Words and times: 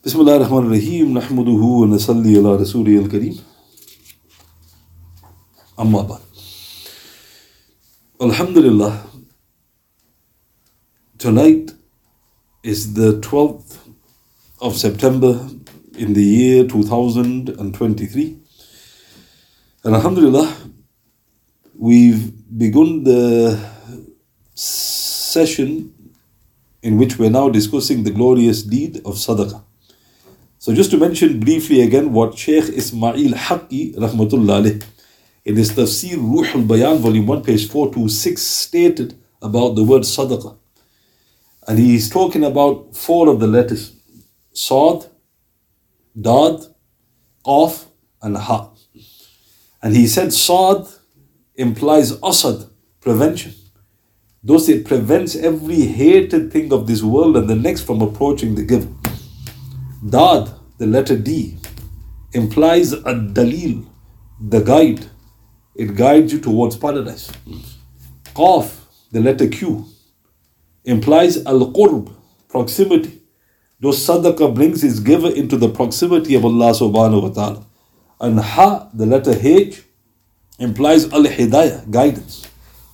بسم 0.00 0.20
الله 0.20 0.36
الرحمن 0.36 0.58
الرحيم 0.66 1.18
نحمده 1.18 1.62
ونصلي 1.80 2.38
على 2.38 2.56
رسوله 2.56 2.98
الكريم 2.98 3.36
أما 5.80 6.02
بعد 6.02 6.20
Alhamdulillah 8.20 9.02
tonight 11.18 11.74
is 12.62 12.94
the 12.94 13.20
12th 13.20 13.76
of 14.62 14.76
September 14.76 15.48
in 15.98 16.12
the 16.14 16.22
year 16.22 16.64
2023 16.66 18.38
and 19.84 19.94
Alhamdulillah 19.94 20.48
we've 21.78 22.32
begun 22.56 23.04
the 23.04 23.58
session 24.54 25.92
in 26.82 26.96
which 26.96 27.18
we're 27.18 27.30
now 27.30 27.48
discussing 27.50 28.04
the 28.04 28.10
glorious 28.10 28.62
deed 28.62 28.96
of 29.04 29.14
sadaqah 29.16 29.62
so 30.61 30.75
just 30.75 30.91
to 30.91 30.97
mention 30.97 31.39
briefly 31.39 31.81
again 31.81 32.13
what 32.13 32.37
Sheikh 32.37 32.65
Ismail 32.65 33.31
Haqqi 33.33 33.95
rahmatullah 33.95 34.83
in 35.43 35.55
his 35.55 35.71
Tafsir 35.71 36.17
Ruh 36.17 36.45
al-Bayan 36.53 36.99
volume 36.99 37.25
1 37.25 37.41
page 37.41 37.67
426 37.67 38.39
stated 38.39 39.15
about 39.41 39.73
the 39.73 39.83
word 39.83 40.03
sadaqah. 40.03 40.55
And 41.67 41.79
he's 41.79 42.11
talking 42.11 42.43
about 42.43 42.95
four 42.95 43.27
of 43.29 43.39
the 43.39 43.47
letters. 43.47 43.95
Sad, 44.53 45.07
Dad, 46.29 46.59
Qaf 47.43 47.85
and 48.21 48.37
Ha. 48.37 48.69
And 49.81 49.95
he 49.95 50.05
said 50.05 50.31
Sad 50.31 50.85
implies 51.55 52.21
Asad, 52.21 52.69
prevention. 52.99 53.55
Thus 54.43 54.69
it 54.69 54.85
prevents 54.85 55.35
every 55.35 55.87
hated 55.87 56.53
thing 56.53 56.71
of 56.71 56.85
this 56.85 57.01
world 57.01 57.35
and 57.35 57.49
the 57.49 57.55
next 57.55 57.81
from 57.81 58.03
approaching 58.03 58.53
the 58.53 58.63
giver. 58.63 59.00
Dad, 60.07 60.49
the 60.79 60.87
letter 60.87 61.15
D, 61.15 61.57
implies 62.33 62.93
a 62.93 63.13
dalil, 63.13 63.85
the 64.39 64.61
guide. 64.61 65.05
It 65.75 65.95
guides 65.95 66.33
you 66.33 66.39
towards 66.39 66.75
paradise. 66.75 67.31
Qaf, 68.33 68.75
the 69.11 69.19
letter 69.19 69.47
Q, 69.47 69.85
implies 70.85 71.45
al 71.45 71.71
qurb, 71.71 72.11
proximity. 72.49 73.21
Thus 73.79 73.99
sadaqah 74.07 74.53
brings 74.55 74.83
its 74.83 74.99
giver 74.99 75.29
into 75.29 75.57
the 75.57 75.69
proximity 75.69 76.35
of 76.35 76.45
Allah 76.45 76.71
subhanahu 76.71 77.23
wa 77.23 77.29
ta'ala. 77.29 77.65
And 78.19 78.39
Ha, 78.39 78.89
the 78.93 79.05
letter 79.05 79.33
H, 79.39 79.83
implies 80.59 81.05
al 81.13 81.23
hidayah, 81.23 81.89
guidance. 81.89 82.47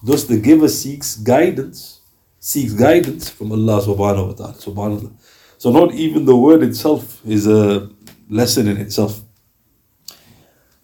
Thus 0.03 0.25
the 0.25 0.37
giver 0.37 0.67
seeks 0.67 1.15
guidance, 1.15 2.01
seeks 2.39 2.73
guidance 2.73 3.29
from 3.29 3.51
Allah 3.51 3.81
subhanahu 3.81 4.27
wa 4.27 4.33
ta'ala. 4.33 4.53
Subhanallah. 4.53 5.11
So 5.57 5.71
not 5.71 5.93
even 5.93 6.25
the 6.25 6.35
word 6.35 6.61
itself 6.63 7.25
is 7.25 7.47
a 7.47 7.89
lesson 8.29 8.67
in 8.67 8.77
itself. 8.77 9.21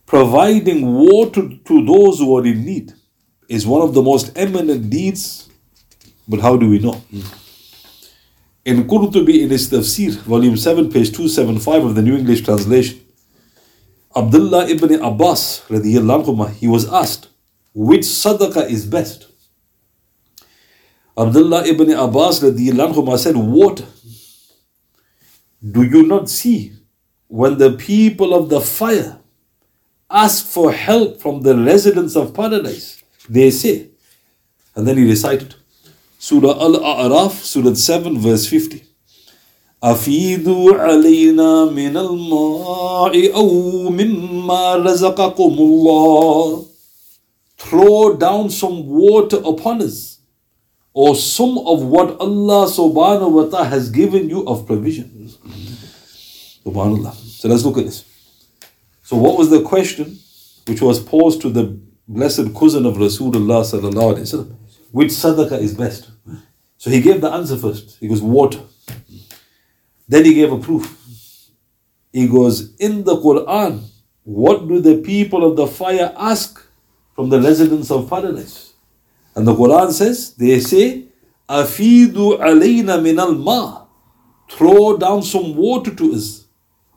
Providing 0.06 0.94
water 0.94 1.50
to 1.66 1.86
those 1.86 2.20
who 2.20 2.38
are 2.38 2.46
in 2.46 2.66
need 2.66 2.94
is 3.48 3.66
one 3.68 3.82
of 3.82 3.94
the 3.94 4.02
most 4.02 4.32
eminent 4.36 4.90
deeds, 4.90 5.50
but 6.28 6.40
how 6.40 6.58
do 6.58 6.70
we 6.70 6.80
know? 6.80 7.02
In 8.66 8.88
Qurtubi 8.88 9.42
in 9.42 9.50
his 9.50 9.70
Tafsir, 9.70 10.16
volume 10.22 10.56
7, 10.56 10.90
page 10.90 11.10
275 11.10 11.86
of 11.86 11.96
the 11.96 12.02
New 12.02 12.16
English 12.16 12.42
translation, 12.44 13.00
Abdullah 14.16 14.68
ibn 14.68 14.94
Abbas, 15.02 15.64
anhuma, 15.70 16.52
he 16.52 16.68
was 16.68 16.92
asked, 16.92 17.28
which 17.74 18.02
sadaqah 18.02 18.70
is 18.70 18.86
best? 18.86 19.28
Abdullah 21.18 21.66
ibn 21.68 21.92
Abbas 21.92 22.40
anhuma, 22.42 23.18
said, 23.18 23.36
water. 23.36 23.86
Do 25.63 25.83
you 25.83 26.03
not 26.05 26.29
see 26.31 26.73
when 27.27 27.59
the 27.59 27.73
people 27.73 28.35
of 28.35 28.49
the 28.49 28.61
fire 28.61 29.19
ask 30.11 30.47
for 30.47 30.73
help 30.73 31.21
from 31.21 31.43
the 31.43 31.57
residents 31.57 32.17
of 32.17 32.35
paradise? 32.35 33.03
They 33.29 33.51
say, 33.51 33.89
and 34.75 34.87
then 34.87 34.97
he 34.97 35.09
recited 35.09 35.55
Surah 36.19 36.59
Al 36.61 36.75
A'raf, 36.77 37.33
Surah 37.33 37.75
7, 37.75 38.19
verse 38.19 38.47
50. 38.47 38.85
أفيدوا 39.83 40.75
علينا 40.75 41.65
من 41.65 41.97
الماء 41.97 43.35
أو 43.35 43.91
مما 43.91 44.75
رزقكم 44.77 45.55
الله 45.59 46.65
Throw 47.59 48.15
down 48.17 48.51
some 48.51 48.87
water 48.87 49.37
upon 49.45 49.83
us 49.83 50.19
or 50.95 51.15
some 51.15 51.59
of 51.59 51.83
what 51.85 52.17
Allah 52.21 52.67
subhanahu 52.67 53.31
wa 53.31 53.45
ta'ala 53.45 53.67
has 53.67 53.91
given 53.91 54.29
you 54.29 54.45
of 54.47 54.67
provision. 54.67 55.12
Subhanallah. 56.66 57.14
So 57.14 57.48
let's 57.50 57.64
look 57.64 57.78
at 57.78 57.86
this. 57.86 58.06
So 59.02 59.18
what 59.18 59.38
was 59.38 59.50
the 59.50 59.62
question 59.62 60.18
which 60.68 60.82
was 60.82 61.00
posed 61.00 61.42
to 61.42 61.50
the 61.50 61.80
blessed 62.08 62.54
cousin 62.56 62.86
of 62.86 62.96
Rasulullah 62.96 63.64
sallallahu 63.64 64.16
alaihi 64.16 64.22
wasallam? 64.22 64.56
Which 64.92 65.10
sadaqah 65.10 65.60
is 65.60 65.74
best? 65.74 66.10
So 66.78 66.90
he 66.90 67.02
gave 67.02 67.22
the 67.22 67.32
answer 67.32 67.58
first. 67.58 67.98
He 68.00 68.08
goes, 68.08 68.22
water. 68.22 68.60
Then 70.08 70.26
he 70.26 70.34
gave 70.34 70.52
a 70.52 70.60
proof. 70.60 71.50
He 72.12 72.28
goes, 72.28 72.76
in 72.76 73.04
the 73.04 73.16
Quran, 73.16 73.84
what 74.24 74.68
do 74.68 74.80
the 74.80 74.98
people 75.02 75.50
of 75.50 75.58
the 75.58 75.68
fire 75.68 76.14
ask 76.18 76.62
from 77.16 77.30
the 77.30 77.42
residents 77.42 77.90
of 77.90 78.10
paradise? 78.10 78.74
And 79.36 79.48
the 79.48 79.56
Quran 79.56 79.92
says, 79.92 80.36
they 80.36 80.60
say, 80.60 81.06
Afidu 81.50 82.40
alayna 82.40 83.02
min 83.02 83.20
al 83.20 83.34
ma. 83.34 83.86
Throw 84.50 84.98
down 84.98 85.24
some 85.24 85.56
water 85.56 85.94
to 85.96 86.14
us. 86.14 86.43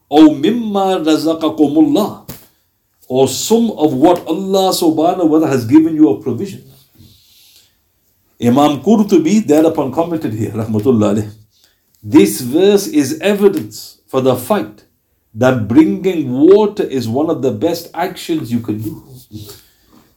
Or 0.09 0.28
mimma 0.28 1.05
razaqakumullah. 1.05 2.31
Or 3.09 3.28
some 3.28 3.71
of 3.72 3.93
what 3.93 4.27
Allah 4.27 4.71
subhanahu 4.72 5.28
wa 5.28 5.39
ta'ala 5.39 5.49
has 5.49 5.65
given 5.65 5.94
you 5.94 6.11
a 6.11 6.21
provision. 6.21 6.65
Imam 8.41 8.83
Qurtubi 8.83 9.47
thereupon 9.47 9.93
commented 9.93 10.33
here, 10.33 10.50
rahmatullah. 10.50 11.33
This 12.03 12.41
verse 12.41 12.87
is 12.87 13.19
evidence 13.21 14.00
for 14.06 14.21
the 14.21 14.37
fact 14.37 14.84
that 15.34 15.69
bringing 15.69 16.31
water 16.31 16.83
is 16.83 17.09
one 17.09 17.31
of 17.31 17.43
the 17.43 17.53
best 17.53 17.91
actions 17.95 18.53
you 18.53 18.61
can 18.61 18.78
do. 18.81 19.03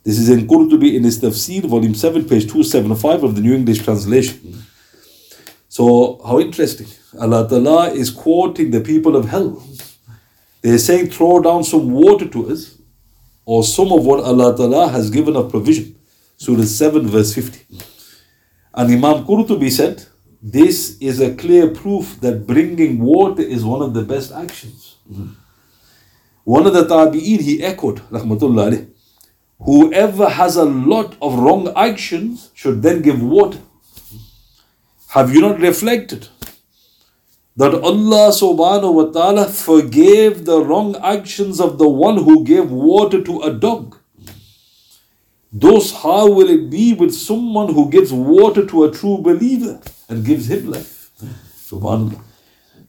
This 0.03 0.17
is 0.17 0.29
in 0.29 0.47
Qurtubi 0.47 0.95
in 0.95 1.03
his 1.03 1.19
Tafsir, 1.19 1.66
volume 1.66 1.94
7, 1.94 2.23
page 2.23 2.44
275 2.44 3.23
of 3.23 3.35
the 3.35 3.41
New 3.41 3.53
English 3.53 3.79
Translation. 3.79 4.63
So, 5.67 6.22
how 6.25 6.39
interesting. 6.39 6.88
Allah 7.19 7.47
Ta'ala 7.47 7.91
is 7.91 8.09
quoting 8.09 8.72
the 8.72 8.81
people 8.81 9.16
of 9.16 9.25
hell. 9.25 9.61
They're 10.62 10.78
saying, 10.78 11.09
throw 11.12 11.42
down 11.42 11.64
some 11.64 11.92
water 11.92 12.28
to 12.28 12.52
us, 12.52 12.78
or 13.46 13.64
some 13.64 13.92
of 13.92 14.06
what 14.06 14.24
Allah 14.24 14.56
Ta'ala 14.56 14.90
has 14.90 15.09
given 15.09 15.36
of 15.36 15.50
provision. 15.50 15.96
Surah 16.38 16.64
7, 16.64 17.08
verse 17.08 17.34
50. 17.34 17.66
And 18.74 18.92
Imam 18.92 19.25
Qurtubi 19.25 19.72
said, 19.72 20.06
this 20.42 20.97
is 21.00 21.20
a 21.20 21.36
clear 21.36 21.70
proof 21.70 22.20
that 22.22 22.47
bringing 22.47 23.00
water 23.00 23.42
is 23.42 23.66
one 23.66 23.81
of 23.81 23.94
the 23.94 24.03
best 24.03 24.31
actions. 24.31 24.97
One 26.44 26.66
of 26.66 26.74
the 26.74 26.86
tabi'een, 26.86 27.41
he 27.41 27.62
echoed, 27.62 27.97
rahmatullah 28.09 28.88
whoever 29.59 30.30
has 30.30 30.56
a 30.56 30.64
lot 30.64 31.18
of 31.22 31.38
wrong 31.38 31.74
actions 31.76 32.52
should 32.53 32.81
then 32.81 33.02
give 33.02 33.22
water. 33.22 33.59
Have 35.09 35.34
you 35.34 35.41
not 35.41 35.59
reflected 35.59 36.30
that 37.59 37.74
Allah 37.75 38.31
subhanahu 38.31 38.94
wa 38.97 39.06
ta'ala 39.16 39.46
forgave 39.50 40.46
the 40.46 40.62
wrong 40.64 40.96
actions 41.03 41.59
of 41.59 41.78
the 41.78 41.90
one 41.90 42.20
who 42.24 42.46
gave 42.46 42.72
water 42.72 43.22
to 43.22 43.42
a 43.42 43.52
dog? 43.52 43.97
Thus, 45.52 45.92
how 46.03 46.31
will 46.31 46.50
it 46.50 46.70
be 46.70 46.94
with 46.94 47.14
someone 47.14 47.74
who 47.74 47.90
gives 47.90 48.14
water 48.14 48.66
to 48.66 48.86
a 48.86 48.92
true 48.92 49.18
believer 49.18 49.81
and 50.08 50.24
gives 50.24 50.50
him 50.50 50.72
life? 50.72 51.12
Subhanallah. 51.72 52.24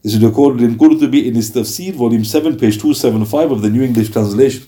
This 0.01 0.13
is 0.13 0.23
recorded 0.23 0.63
in 0.63 0.77
Qurtubi 0.77 1.25
in 1.25 1.35
his 1.35 1.51
Tafsir, 1.51 1.93
volume 1.93 2.23
7, 2.23 2.57
page 2.57 2.79
275 2.79 3.51
of 3.51 3.61
the 3.61 3.69
New 3.69 3.83
English 3.83 4.09
Translation. 4.11 4.63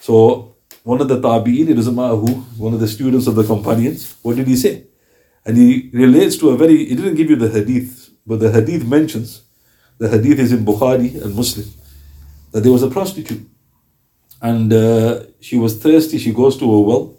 So, 0.00 0.54
one 0.82 1.00
of 1.00 1.08
the 1.08 1.18
tabi'in, 1.18 1.70
it 1.70 1.76
doesn't 1.76 1.94
matter 1.94 2.16
who, 2.16 2.44
one 2.58 2.74
of 2.74 2.80
the 2.80 2.88
students 2.88 3.26
of 3.26 3.34
the 3.36 3.44
companions, 3.44 4.16
what 4.20 4.36
did 4.36 4.48
he 4.48 4.56
say? 4.56 4.84
And 5.46 5.56
he 5.56 5.88
relates 5.94 6.36
to 6.38 6.50
a 6.50 6.58
very, 6.58 6.84
he 6.84 6.94
didn't 6.94 7.14
give 7.14 7.30
you 7.30 7.36
the 7.36 7.48
hadith, 7.48 8.10
but 8.26 8.40
the 8.40 8.52
hadith 8.52 8.86
mentions, 8.86 9.45
the 9.98 10.08
hadith 10.08 10.38
is 10.38 10.52
in 10.52 10.64
Bukhari 10.64 11.22
and 11.22 11.34
Muslim, 11.34 11.66
that 12.52 12.62
there 12.62 12.72
was 12.72 12.82
a 12.82 12.88
prostitute. 12.88 13.46
And 14.42 14.72
uh, 14.72 15.24
she 15.40 15.56
was 15.56 15.78
thirsty, 15.78 16.18
she 16.18 16.32
goes 16.32 16.56
to 16.58 16.64
a 16.64 16.80
well, 16.80 17.18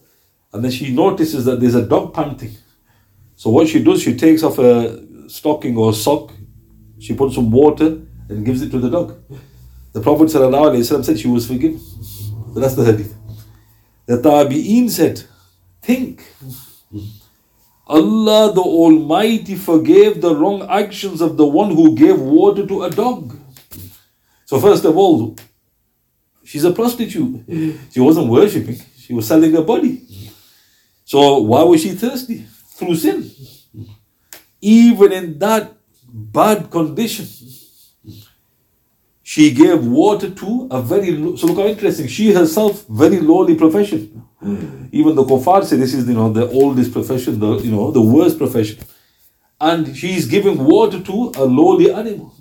and 0.53 0.63
then 0.63 0.71
she 0.71 0.94
notices 0.94 1.45
that 1.45 1.59
there's 1.59 1.75
a 1.75 1.85
dog 1.85 2.13
panting. 2.13 2.56
So 3.35 3.50
what 3.50 3.68
she 3.68 3.83
does, 3.83 4.01
she 4.01 4.15
takes 4.15 4.44
off 4.44 4.57
a 4.59 5.29
stocking 5.29 5.77
or 5.77 5.94
sock, 5.94 6.31
she 7.00 7.13
puts 7.13 7.35
some 7.35 7.51
water 7.51 8.01
and 8.29 8.45
gives 8.45 8.62
it 8.62 8.71
to 8.71 8.80
the 8.80 8.89
dog. 8.89 9.19
The 9.94 10.01
Prophet 10.01 10.30
said 10.30 11.19
she 11.19 11.27
was 11.27 11.47
forgiven. 11.47 11.80
So 11.80 12.59
that's 12.59 12.75
the 12.75 12.85
hadith. 12.85 13.15
The 14.06 14.18
Tabi'een 14.18 14.89
said, 14.89 15.23
think. 15.81 16.23
Allah 17.89 18.54
the 18.54 18.62
Almighty 18.62 19.56
forgave 19.56 20.22
the 20.22 20.36
wrong 20.36 20.68
actions 20.69 21.22
of 21.22 21.38
the 21.38 21.45
one 21.45 21.72
who 21.72 21.95
gave 21.95 22.19
water 22.19 22.66
to 22.68 22.84
a 22.84 22.89
dog. 22.89 23.38
So 24.45 24.60
first 24.60 24.84
of 24.86 24.98
all, 24.98 25.36
she's 26.44 26.66
a 26.66 26.72
prostitute. 26.72 27.44
She 27.92 28.00
wasn't 28.00 28.28
worshipping. 28.28 28.80
She 28.98 29.13
was 29.13 29.28
selling 29.28 29.54
her 29.54 29.62
body. 29.62 30.06
So 31.06 31.39
why 31.39 31.63
was 31.63 31.81
she 31.81 31.92
thirsty? 31.92 32.45
Through 32.75 32.95
sin. 32.95 33.31
Even 34.60 35.13
in 35.13 35.40
that 35.40 35.74
bad 36.07 36.69
condition, 36.69 37.25
she 39.29 39.51
gave 39.51 39.85
water 39.85 40.29
to 40.29 40.69
a 40.71 40.81
very 40.81 41.07
so 41.38 41.47
look 41.47 41.57
how 41.57 41.65
interesting. 41.68 42.07
She 42.07 42.31
herself 42.31 42.85
very 42.88 43.19
lowly 43.19 43.56
profession. 43.56 44.24
Hmm. 44.39 44.85
Even 44.94 45.15
the 45.15 45.24
kuffar 45.25 45.65
say 45.65 45.75
this 45.75 45.94
is 45.94 46.07
you 46.07 46.13
know 46.13 46.29
the 46.31 46.50
oldest 46.50 46.94
profession, 46.94 47.38
the 47.38 47.57
you 47.57 47.71
know 47.71 47.91
the 47.91 48.01
worst 48.01 48.38
profession, 48.38 48.77
and 49.59 49.97
she's 49.97 50.27
giving 50.27 50.63
water 50.63 51.01
to 51.09 51.33
a 51.35 51.44
lowly 51.44 51.91
animal. 51.91 52.33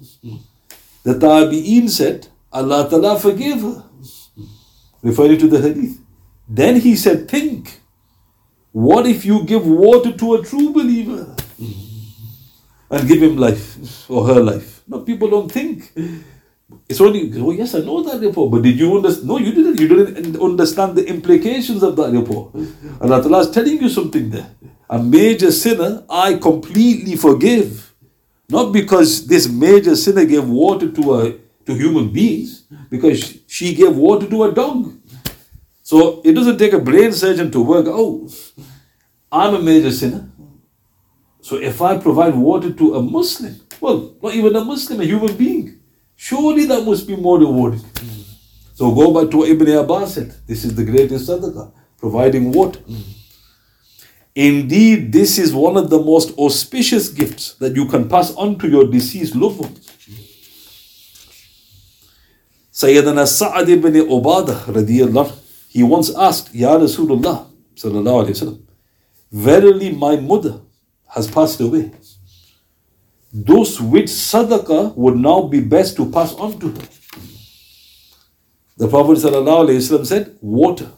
The 1.02 1.14
Tabi'in 1.24 1.90
said, 1.90 2.28
Allah 2.52 2.88
Ta'ala 2.88 3.18
forgive 3.18 3.62
her, 3.62 3.82
referring 5.02 5.38
to 5.38 5.48
the 5.48 5.60
hadith. 5.60 5.98
Then 6.48 6.78
he 6.80 6.94
said, 6.94 7.28
Think, 7.28 7.80
what 8.70 9.08
if 9.08 9.24
you 9.24 9.42
give 9.42 9.66
water 9.66 10.12
to 10.12 10.34
a 10.34 10.44
true 10.44 10.70
believer 10.72 11.24
hmm. 11.58 12.94
and 12.94 13.08
give 13.08 13.20
him 13.20 13.36
life 13.38 14.08
or 14.08 14.24
her 14.28 14.40
life? 14.40 14.82
No, 14.86 15.00
people 15.00 15.28
don't 15.28 15.50
think. 15.50 15.92
It's 16.88 17.00
only, 17.00 17.30
oh 17.40 17.52
yes, 17.52 17.74
I 17.74 17.80
know 17.80 18.02
that 18.02 18.20
report, 18.20 18.50
but 18.50 18.62
did 18.62 18.78
you 18.78 18.96
understand? 18.96 19.28
No, 19.28 19.38
you 19.38 19.52
didn't. 19.52 19.80
You 19.80 19.88
didn't 19.88 20.40
understand 20.40 20.96
the 20.96 21.06
implications 21.06 21.82
of 21.82 21.94
that 21.96 22.10
report. 22.10 22.54
Allah 23.00 23.22
Ta'ala 23.22 23.40
is 23.40 23.50
telling 23.50 23.80
you 23.80 23.88
something 23.88 24.30
there. 24.30 24.50
A 24.90 25.00
major 25.00 25.52
sinner, 25.52 26.04
I 26.10 26.34
completely 26.34 27.16
forgive. 27.16 27.94
Not 28.48 28.72
because 28.72 29.26
this 29.26 29.48
major 29.48 29.96
sinner 29.96 30.24
gave 30.24 30.48
water 30.48 30.90
to 30.90 31.14
a 31.14 31.34
to 31.66 31.74
human 31.74 32.12
beings, 32.12 32.64
because 32.88 33.38
she 33.48 33.74
gave 33.74 33.96
water 33.96 34.28
to 34.30 34.44
a 34.44 34.52
dog. 34.52 34.94
So 35.82 36.20
it 36.24 36.32
doesn't 36.32 36.58
take 36.58 36.72
a 36.72 36.78
brain 36.78 37.12
surgeon 37.12 37.50
to 37.50 37.60
work 37.60 37.86
out. 37.86 38.30
I'm 39.30 39.54
a 39.54 39.60
major 39.60 39.90
sinner. 39.90 40.30
So 41.40 41.56
if 41.56 41.82
I 41.82 41.98
provide 41.98 42.34
water 42.34 42.72
to 42.72 42.94
a 42.94 43.02
Muslim, 43.02 43.60
well, 43.80 44.14
not 44.22 44.34
even 44.34 44.54
a 44.54 44.64
Muslim, 44.64 45.00
a 45.00 45.04
human 45.04 45.36
being, 45.36 45.75
surely 46.16 46.64
that 46.66 46.84
must 46.84 47.06
be 47.06 47.14
more 47.16 47.38
rewarding. 47.38 47.84
So 48.74 48.94
go 48.94 49.12
back 49.12 49.30
to 49.32 49.44
Ibn 49.44 49.68
Abbas 49.78 50.14
said. 50.14 50.34
This 50.46 50.64
is 50.64 50.74
the 50.74 50.84
greatest 50.84 51.28
sadaqah, 51.28 51.72
providing 51.98 52.52
water. 52.52 52.80
Indeed, 54.34 55.12
this 55.12 55.38
is 55.38 55.54
one 55.54 55.78
of 55.78 55.88
the 55.88 55.98
most 55.98 56.36
auspicious 56.38 57.08
gifts 57.08 57.54
that 57.54 57.74
you 57.74 57.86
can 57.86 58.06
pass 58.08 58.34
on 58.34 58.58
to 58.58 58.68
your 58.68 58.86
deceased 58.86 59.34
loved 59.34 59.60
ones. 59.60 59.90
Sayyidina 62.70 63.26
Sa'ad 63.26 63.66
ibn 63.70 63.94
Ubadah 63.94 64.64
radiyallahu 64.66 65.32
he 65.70 65.82
once 65.82 66.14
asked, 66.14 66.54
Ya 66.54 66.76
Rasulullah 66.76 67.46
sallallahu 67.74 68.28
wasallam, 68.28 68.60
Verily 69.32 69.90
my 69.92 70.16
mother 70.16 70.60
has 71.08 71.30
passed 71.30 71.60
away. 71.60 71.90
Those 73.32 73.80
which 73.80 74.06
sadaqah 74.06 74.96
would 74.96 75.16
now 75.16 75.42
be 75.42 75.60
best 75.60 75.96
to 75.96 76.10
pass 76.10 76.32
on 76.34 76.58
to 76.60 76.68
her. 76.68 76.88
The 78.76 78.88
Prophet 78.88 79.18
wasallam 79.18 80.06
said, 80.06 80.36
Water. 80.40 80.90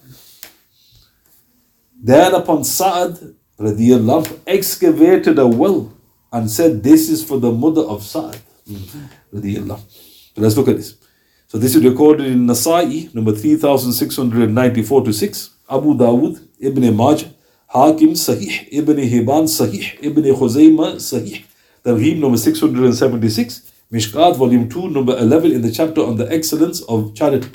Thereupon 2.01 2.65
Sa'ad 2.65 3.35
radiallahu 3.59 4.41
excavated 4.47 5.39
a 5.39 5.47
well 5.47 5.93
and 6.33 6.51
said, 6.51 6.83
This 6.83 7.09
is 7.09 7.25
for 7.25 7.39
the 7.39 7.51
mother 7.51 7.83
of 7.83 8.03
Sa'ad. 8.03 8.39
Mm-hmm. 8.69 9.39
Radiallahu. 9.39 9.81
So 10.35 10.43
let's 10.43 10.57
look 10.57 10.69
at 10.69 10.77
this. 10.77 10.95
So 11.49 11.57
this 11.57 11.75
is 11.75 11.83
recorded 11.83 12.27
in 12.27 12.47
Nasa'i, 12.47 13.13
number 13.15 13.33
3694 13.33 15.05
to 15.05 15.13
6, 15.13 15.51
Abu 15.71 15.95
Dawud, 15.95 16.47
Ibn 16.61 16.95
Majah, 16.95 17.33
Hakim 17.69 18.11
Sahih, 18.11 18.69
Ibn 18.71 18.97
Hibban 18.97 19.45
Sahih, 19.45 19.99
Ibn 20.03 20.23
Khuzayma 20.25 20.97
Sahih, 20.97 21.45
Targhib 21.85 22.19
number 22.19 22.37
676, 22.37 23.73
Mishkat 23.93 24.37
volume 24.37 24.69
2 24.69 24.91
number 24.91 25.17
11 25.17 25.53
in 25.53 25.63
the 25.63 25.71
chapter 25.71 26.03
on 26.03 26.17
the 26.17 26.31
excellence 26.33 26.83
of 26.83 27.15
charity. 27.15 27.49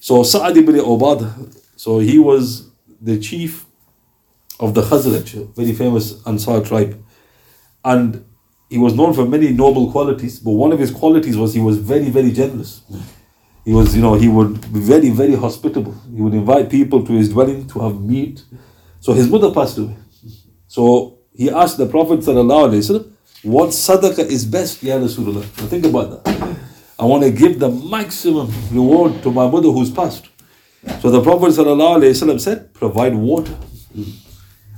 So 0.00 0.22
Sa'ad 0.22 0.56
ibn 0.56 0.76
Ubad, 0.76 1.58
so 1.76 1.98
he 1.98 2.18
was 2.18 2.70
the 3.00 3.18
chief 3.18 3.66
of 4.60 4.74
the 4.74 4.82
Khazraj, 4.82 5.54
very 5.54 5.72
famous 5.72 6.24
Ansar 6.26 6.62
tribe. 6.62 7.02
And 7.84 8.24
he 8.70 8.78
was 8.78 8.94
known 8.94 9.12
for 9.12 9.26
many 9.26 9.52
noble 9.52 9.90
qualities, 9.90 10.38
but 10.38 10.52
one 10.52 10.72
of 10.72 10.78
his 10.78 10.90
qualities 10.90 11.36
was 11.36 11.54
he 11.54 11.60
was 11.60 11.78
very, 11.78 12.10
very 12.10 12.32
generous. 12.32 12.82
He 13.64 13.72
was, 13.72 13.96
you 13.96 14.02
know, 14.02 14.14
he 14.14 14.28
would 14.28 14.60
be 14.72 14.80
very, 14.80 15.10
very 15.10 15.34
hospitable. 15.34 15.94
He 16.14 16.20
would 16.20 16.34
invite 16.34 16.70
people 16.70 17.04
to 17.04 17.12
his 17.12 17.30
dwelling 17.30 17.66
to 17.68 17.80
have 17.80 18.00
meat. 18.00 18.42
So 19.00 19.12
his 19.14 19.28
mother 19.28 19.52
passed 19.52 19.78
away. 19.78 19.96
So 20.66 21.18
he 21.34 21.50
asked 21.50 21.78
the 21.78 21.86
Prophet, 21.86 22.20
sallallahu 22.20 22.70
alayhi 22.70 22.82
wasallam, 22.82 23.13
what 23.44 23.70
sadaqah 23.70 24.26
is 24.26 24.44
best, 24.44 24.82
Ya 24.82 24.96
Rasulullah? 24.96 25.44
Now 25.58 25.66
think 25.66 25.84
about 25.84 26.24
that. 26.24 26.58
I 26.98 27.04
want 27.04 27.22
to 27.24 27.30
give 27.30 27.58
the 27.58 27.68
maximum 27.68 28.52
reward 28.70 29.22
to 29.22 29.30
my 29.30 29.48
mother 29.48 29.70
who's 29.70 29.90
passed. 29.90 30.28
So 31.00 31.10
the 31.10 31.22
Prophet 31.22 31.52
said, 32.40 32.74
provide 32.74 33.14
water. 33.14 33.54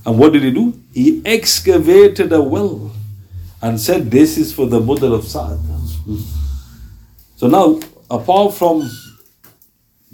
And 0.04 0.18
what 0.18 0.32
did 0.32 0.42
he 0.42 0.50
do? 0.50 0.80
He 0.92 1.22
excavated 1.24 2.32
a 2.32 2.40
well 2.42 2.92
and 3.60 3.80
said, 3.80 4.10
This 4.10 4.38
is 4.38 4.52
for 4.52 4.66
the 4.66 4.80
mother 4.80 5.08
of 5.08 5.24
Sa'ad. 5.24 5.58
So 7.36 7.48
now, 7.48 7.80
apart 8.10 8.54
from 8.54 8.88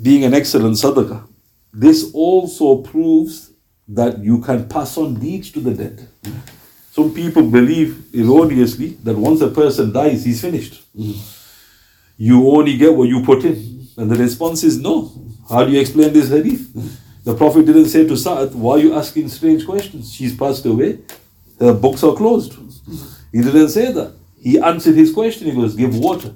being 0.01 0.25
an 0.25 0.35
excellent 0.35 0.77
sadaqah, 0.77 1.29
this 1.73 2.11
also 2.15 2.79
proves 2.79 3.53
that 3.89 4.19
you 4.19 4.41
can 4.41 4.69
pass 4.69 4.97
on 4.97 5.15
deeds 5.15 5.51
to 5.53 5.61
the 5.61 5.75
dead. 5.75 6.09
Some 6.93 7.15
people 7.15 7.43
believe 7.49 8.15
erroneously 8.15 8.99
that 9.03 9.17
once 9.17 9.41
a 9.41 9.49
person 9.49 9.93
dies, 9.95 10.25
he's 10.27 10.43
finished. 10.43 10.83
You 12.19 12.51
only 12.51 12.77
get 12.77 12.95
what 12.95 13.09
you 13.09 13.23
put 13.25 13.45
in. 13.45 13.87
And 13.97 14.11
the 14.11 14.17
response 14.17 14.63
is 14.63 14.79
no. 14.79 15.11
How 15.49 15.65
do 15.65 15.73
you 15.73 15.81
explain 15.81 16.13
this 16.13 16.29
hadith? 16.29 16.69
The 17.25 17.35
Prophet 17.35 17.65
didn't 17.65 17.87
say 17.87 18.07
to 18.07 18.15
Sa'ad, 18.15 18.55
Why 18.55 18.75
are 18.75 18.79
you 18.79 18.95
asking 18.95 19.29
strange 19.31 19.65
questions? 19.65 20.13
She's 20.13 20.37
passed 20.37 20.67
away, 20.67 20.99
her 21.59 21.73
books 21.73 22.05
are 22.05 22.15
closed. 22.15 22.53
He 23.33 23.41
didn't 23.41 23.71
say 23.71 23.91
that. 23.93 24.13
He 24.39 24.59
answered 24.59 24.95
his 24.95 25.13
question. 25.15 25.47
He 25.47 25.55
goes, 25.55 25.75
Give 25.75 25.97
water. 25.97 26.35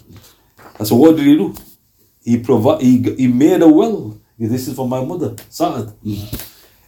And 0.79 0.89
so 0.89 0.97
what 0.97 1.17
did 1.19 1.27
he 1.27 1.37
do? 1.37 1.55
He, 2.25 2.39
provi- 2.39 2.83
he, 2.83 3.15
he 3.15 3.27
made 3.29 3.61
a 3.61 3.69
well. 3.69 4.19
This 4.39 4.69
is 4.69 4.75
for 4.75 4.89
my 4.89 5.05
mother, 5.05 5.35
Sa'ad. 5.51 5.93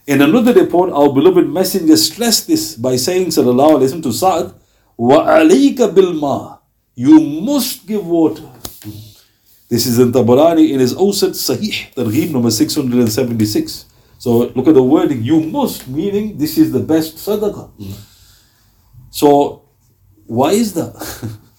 In 0.09 0.23
another 0.23 0.53
report, 0.53 0.91
our 0.91 1.13
beloved 1.13 1.47
messenger 1.47 1.95
stressed 1.95 2.47
this 2.47 2.75
by 2.75 2.95
saying, 2.95 3.27
Sallallahu 3.27 3.77
Alaihi 3.77 3.89
Wasallam 3.93 4.03
to 4.03 4.11
Sa'ad, 4.11 4.53
alayka 4.97 5.93
bilma. 5.93 6.61
You 6.95 7.19
must 7.19 7.85
give 7.85 8.07
water. 8.07 8.49
This 9.69 9.85
is 9.85 9.99
in 9.99 10.11
Tabarani 10.11 10.71
in 10.71 10.79
his 10.79 10.95
Awsat 10.95 11.37
Sahih, 11.37 11.93
Targhib 11.93 12.31
number 12.31 12.49
676. 12.49 13.85
So 14.17 14.47
look 14.55 14.67
at 14.67 14.73
the 14.73 14.81
wording, 14.81 15.21
you 15.21 15.41
must, 15.41 15.87
meaning 15.87 16.39
this 16.39 16.57
is 16.57 16.71
the 16.71 16.79
best 16.79 17.17
sadaqah. 17.17 17.69
So 19.11 19.61
why 20.25 20.53
is 20.53 20.73
that? 20.73 20.95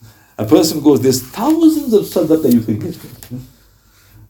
A 0.39 0.45
person 0.45 0.81
goes, 0.83 1.01
there's 1.01 1.23
thousands 1.23 1.95
of 1.95 2.03
sadaqah 2.03 2.53
you 2.53 2.63
can 2.63 2.81
give. 2.81 3.41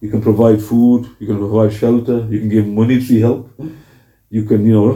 You 0.02 0.10
can 0.10 0.20
provide 0.20 0.62
food, 0.62 1.08
you 1.18 1.26
can 1.26 1.38
provide 1.38 1.72
shelter, 1.72 2.26
you 2.28 2.40
can 2.40 2.50
give 2.50 2.66
monetary 2.66 3.20
help, 3.20 3.50
you 4.30 4.44
can, 4.44 4.64
you 4.64 4.72
know, 4.72 4.94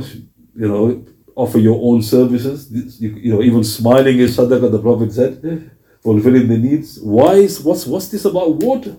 you 0.57 0.69
know, 0.69 1.05
offer 1.35 1.59
your 1.59 1.79
own 1.83 2.03
services. 2.03 2.71
You, 2.71 3.11
you 3.11 3.33
know, 3.35 3.43
even 3.43 3.65
smiling 3.65 4.19
is 4.19 4.37
sadaqah, 4.37 4.71
the 4.71 4.79
Prophet 4.79 5.13
said, 5.13 5.71
fulfilling 6.03 6.49
the 6.49 6.57
needs. 6.57 7.01
Why 7.01 7.35
is 7.35 7.61
what's 7.61 7.87
what's 7.87 8.09
this 8.09 8.25
about 8.25 8.55
water? 8.57 8.97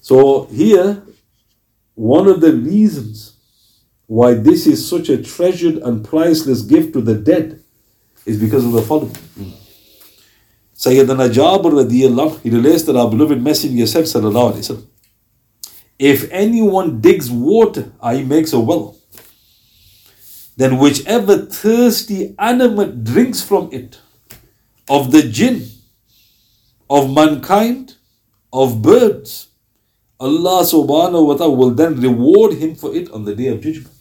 So 0.00 0.44
here, 0.46 1.02
one 1.94 2.28
of 2.28 2.40
the 2.40 2.52
reasons 2.52 3.36
why 4.06 4.34
this 4.34 4.66
is 4.66 4.88
such 4.88 5.08
a 5.08 5.22
treasured 5.22 5.76
and 5.78 6.04
priceless 6.04 6.62
gift 6.62 6.92
to 6.92 7.00
the 7.00 7.14
dead 7.14 7.62
is 8.24 8.38
because 8.40 8.64
of 8.64 8.72
the 8.72 8.82
following. 8.82 9.16
Sayyidina 10.76 11.32
Jabir 11.32 11.72
radiallahu, 11.84 12.40
he 12.42 12.50
relates 12.50 12.82
that 12.84 12.96
our 12.96 13.10
beloved 13.10 13.42
messenger 13.42 13.86
said, 13.86 14.04
sallallahu 14.04 14.52
alayhi 14.52 14.76
wasallam, 14.76 14.86
if 15.98 16.30
anyone 16.30 17.00
digs 17.00 17.30
water, 17.30 17.92
i.e. 18.02 18.22
makes 18.22 18.52
a 18.52 18.60
well, 18.60 18.95
then 20.56 20.78
whichever 20.78 21.36
thirsty 21.46 22.34
animate 22.38 23.04
drinks 23.04 23.42
from 23.42 23.68
it, 23.72 24.00
of 24.88 25.12
the 25.12 25.22
jinn, 25.22 25.68
of 26.88 27.12
mankind, 27.12 27.94
of 28.52 28.80
birds, 28.80 29.48
Allah 30.18 30.62
subhanahu 30.64 31.26
wa 31.26 31.36
ta'ala 31.36 31.52
will 31.52 31.72
then 31.72 32.00
reward 32.00 32.54
him 32.54 32.74
for 32.74 32.94
it 32.94 33.10
on 33.10 33.24
the 33.24 33.34
day 33.34 33.48
of 33.48 33.60
judgment. 33.60 33.92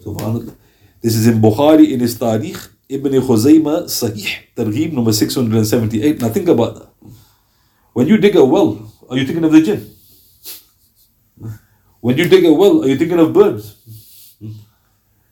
Subhanallah. 0.00 0.54
This 1.02 1.14
is 1.14 1.26
in 1.26 1.42
Bukhari 1.42 1.92
in 1.92 2.00
his 2.00 2.16
Ibn 2.88 3.12
Khuzayma 3.12 3.84
Sahih, 3.84 4.54
Targhib 4.56 4.92
number 4.92 5.12
678. 5.12 6.20
Now 6.20 6.28
think 6.28 6.48
about 6.48 6.74
that. 6.76 6.88
When 7.92 8.06
you 8.06 8.16
dig 8.16 8.36
a 8.36 8.44
well, 8.44 8.92
are 9.10 9.16
you 9.16 9.26
thinking 9.26 9.44
of 9.44 9.52
the 9.52 9.60
jinn? 9.60 9.90
When 12.00 12.16
you 12.16 12.28
dig 12.28 12.44
a 12.44 12.52
well, 12.52 12.84
are 12.84 12.88
you 12.88 12.96
thinking 12.96 13.18
of 13.18 13.32
birds? 13.32 13.74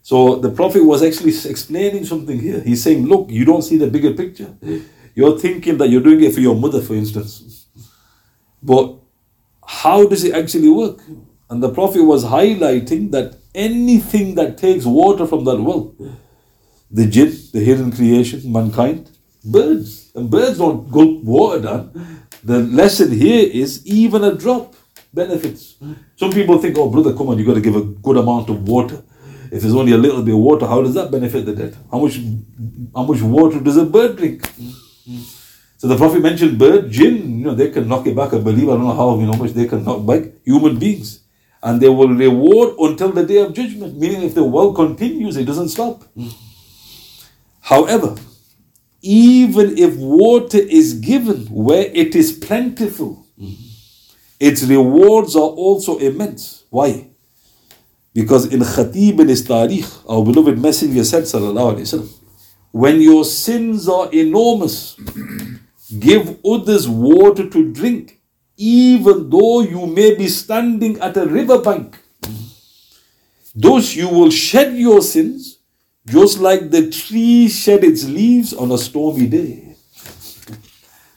So 0.04 0.36
the 0.36 0.50
Prophet 0.50 0.84
was 0.84 1.02
actually 1.02 1.32
explaining 1.50 2.04
something 2.04 2.38
here. 2.38 2.60
He's 2.60 2.82
saying, 2.82 3.06
look, 3.06 3.30
you 3.30 3.46
don't 3.46 3.62
see 3.62 3.78
the 3.78 3.86
bigger 3.86 4.12
picture. 4.12 4.54
Mm-hmm. 4.62 4.86
You're 5.14 5.38
thinking 5.38 5.78
that 5.78 5.88
you're 5.88 6.02
doing 6.02 6.22
it 6.22 6.34
for 6.34 6.40
your 6.40 6.54
mother, 6.54 6.82
for 6.82 6.92
instance. 6.92 7.64
But 8.62 8.96
how 9.66 10.06
does 10.06 10.22
it 10.24 10.34
actually 10.34 10.68
work? 10.68 11.00
And 11.48 11.62
the 11.62 11.70
Prophet 11.72 12.02
was 12.02 12.22
highlighting 12.22 13.12
that 13.12 13.38
anything 13.54 14.34
that 14.34 14.58
takes 14.58 14.84
water 14.84 15.26
from 15.26 15.44
that 15.46 15.58
well, 15.62 15.94
mm-hmm. 15.98 16.14
the 16.90 17.06
jinn, 17.06 17.32
the 17.54 17.60
hidden 17.60 17.90
creation, 17.90 18.52
mankind, 18.52 19.10
birds, 19.42 20.12
and 20.14 20.30
birds 20.30 20.58
don't 20.58 20.90
gulp 20.90 21.24
water 21.24 21.62
down. 21.62 22.26
The 22.42 22.58
lesson 22.58 23.10
here 23.10 23.48
is 23.50 23.86
even 23.86 24.22
a 24.22 24.34
drop 24.34 24.74
benefits. 25.14 25.76
Mm-hmm. 25.82 25.94
Some 26.16 26.32
people 26.32 26.58
think, 26.58 26.76
oh, 26.76 26.90
brother, 26.90 27.14
come 27.14 27.30
on, 27.30 27.38
you've 27.38 27.46
got 27.46 27.54
to 27.54 27.62
give 27.62 27.76
a 27.76 27.84
good 27.84 28.18
amount 28.18 28.50
of 28.50 28.68
water. 28.68 29.02
If 29.50 29.62
there's 29.62 29.74
only 29.74 29.92
a 29.92 29.98
little 29.98 30.22
bit 30.22 30.34
of 30.34 30.40
water, 30.40 30.66
how 30.66 30.82
does 30.82 30.94
that 30.94 31.10
benefit 31.10 31.46
the 31.46 31.54
dead? 31.54 31.76
How 31.90 31.98
much, 31.98 32.18
how 32.94 33.04
much 33.04 33.22
water 33.22 33.60
does 33.60 33.76
a 33.76 33.84
bird 33.84 34.16
drink? 34.16 34.48
So 35.76 35.88
the 35.88 35.96
Prophet 35.96 36.22
mentioned 36.22 36.58
bird, 36.58 36.90
jinn, 36.90 37.38
you 37.38 37.44
know, 37.44 37.54
they 37.54 37.70
can 37.70 37.86
knock 37.88 38.06
it 38.06 38.16
back. 38.16 38.32
I 38.32 38.38
believe, 38.38 38.68
I 38.68 38.72
don't 38.72 38.84
know 38.84 38.94
how 38.94 39.18
you 39.18 39.26
know 39.26 39.34
much 39.34 39.52
they 39.52 39.66
can 39.66 39.84
knock 39.84 40.06
back 40.06 40.22
human 40.44 40.78
beings. 40.78 41.20
And 41.62 41.80
they 41.80 41.88
will 41.88 42.08
reward 42.08 42.74
until 42.78 43.12
the 43.12 43.24
day 43.24 43.38
of 43.38 43.54
judgment, 43.54 43.98
meaning 43.98 44.22
if 44.22 44.34
the 44.34 44.44
world 44.44 44.76
continues, 44.76 45.36
it 45.36 45.44
doesn't 45.44 45.70
stop. 45.70 46.04
However, 47.60 48.16
even 49.00 49.76
if 49.78 49.96
water 49.96 50.58
is 50.58 50.94
given 50.94 51.46
where 51.46 51.90
it 51.92 52.14
is 52.14 52.32
plentiful, 52.32 53.26
its 54.40 54.62
rewards 54.64 55.36
are 55.36 55.40
also 55.40 55.98
immense. 55.98 56.64
Why? 56.70 57.08
Because 58.14 58.46
in 58.46 58.60
Khatib 58.60 59.20
in 59.20 59.28
his 59.28 59.46
Tarikh, 59.46 60.04
our 60.08 60.24
beloved 60.24 60.58
Messenger 60.58 61.04
said, 61.04 61.24
Sallallahu 61.24 61.74
Alaihi 61.74 61.80
Wasallam, 61.80 62.12
when 62.70 63.00
your 63.00 63.24
sins 63.24 63.88
are 63.88 64.08
enormous, 64.12 64.96
give 65.98 66.38
others 66.44 66.88
water 66.88 67.48
to 67.50 67.72
drink, 67.72 68.20
even 68.56 69.28
though 69.30 69.62
you 69.62 69.86
may 69.86 70.14
be 70.14 70.28
standing 70.28 70.98
at 71.00 71.16
a 71.16 71.26
riverbank. 71.26 71.98
Thus 73.54 73.94
you 73.94 74.08
will 74.08 74.30
shed 74.30 74.74
your 74.76 75.02
sins 75.02 75.58
just 76.06 76.38
like 76.38 76.70
the 76.70 76.90
tree 76.90 77.48
shed 77.48 77.82
its 77.82 78.04
leaves 78.04 78.52
on 78.52 78.70
a 78.72 78.78
stormy 78.78 79.26
day. 79.26 79.76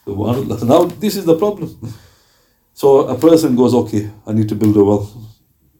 Now, 0.06 0.86
this 0.86 1.18
is 1.18 1.25
the 1.25 1.38
problem. 1.38 1.77
So 2.74 3.08
a 3.08 3.18
person 3.18 3.56
goes, 3.56 3.74
okay, 3.74 4.10
I 4.25 4.34
need 4.34 4.48
to 4.50 4.56
build 4.56 4.77
a 4.77 4.84
well, 4.84 5.12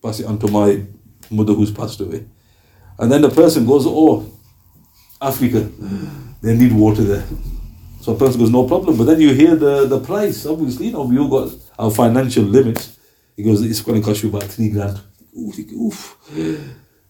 pass 0.02 0.20
it 0.20 0.26
on 0.26 0.38
to 0.40 0.48
my 0.48 0.84
mother 1.32 1.54
who's 1.54 1.72
passed 1.72 2.00
away. 2.00 2.26
And 3.00 3.12
then 3.12 3.22
the 3.22 3.30
person 3.30 3.66
goes, 3.66 3.86
oh, 3.86 4.26
Africa, 5.22 5.70
they 6.42 6.56
need 6.56 6.74
water 6.74 7.04
there. 7.04 7.26
So 8.02 8.14
a 8.14 8.18
person 8.18 8.40
goes, 8.40 8.50
no 8.50 8.68
problem. 8.68 8.98
But 8.98 9.06
then 9.06 9.22
you 9.22 9.34
hear 9.34 9.56
the, 9.56 9.86
the 9.86 10.00
price. 10.00 10.46
Obviously, 10.46 10.88
you 10.88 10.92
know, 10.94 11.04
we 11.04 11.18
all 11.20 11.28
got 11.28 11.54
our 11.78 11.92
financial 11.92 12.44
limits. 12.44 12.98
He 13.36 13.44
goes, 13.44 13.62
it's 13.62 13.82
going 13.82 14.02
to 14.02 14.06
cost 14.06 14.24
you 14.24 14.30
about 14.30 14.44
three 14.44 14.70
grand. 14.70 15.00
Oof. 15.36 16.18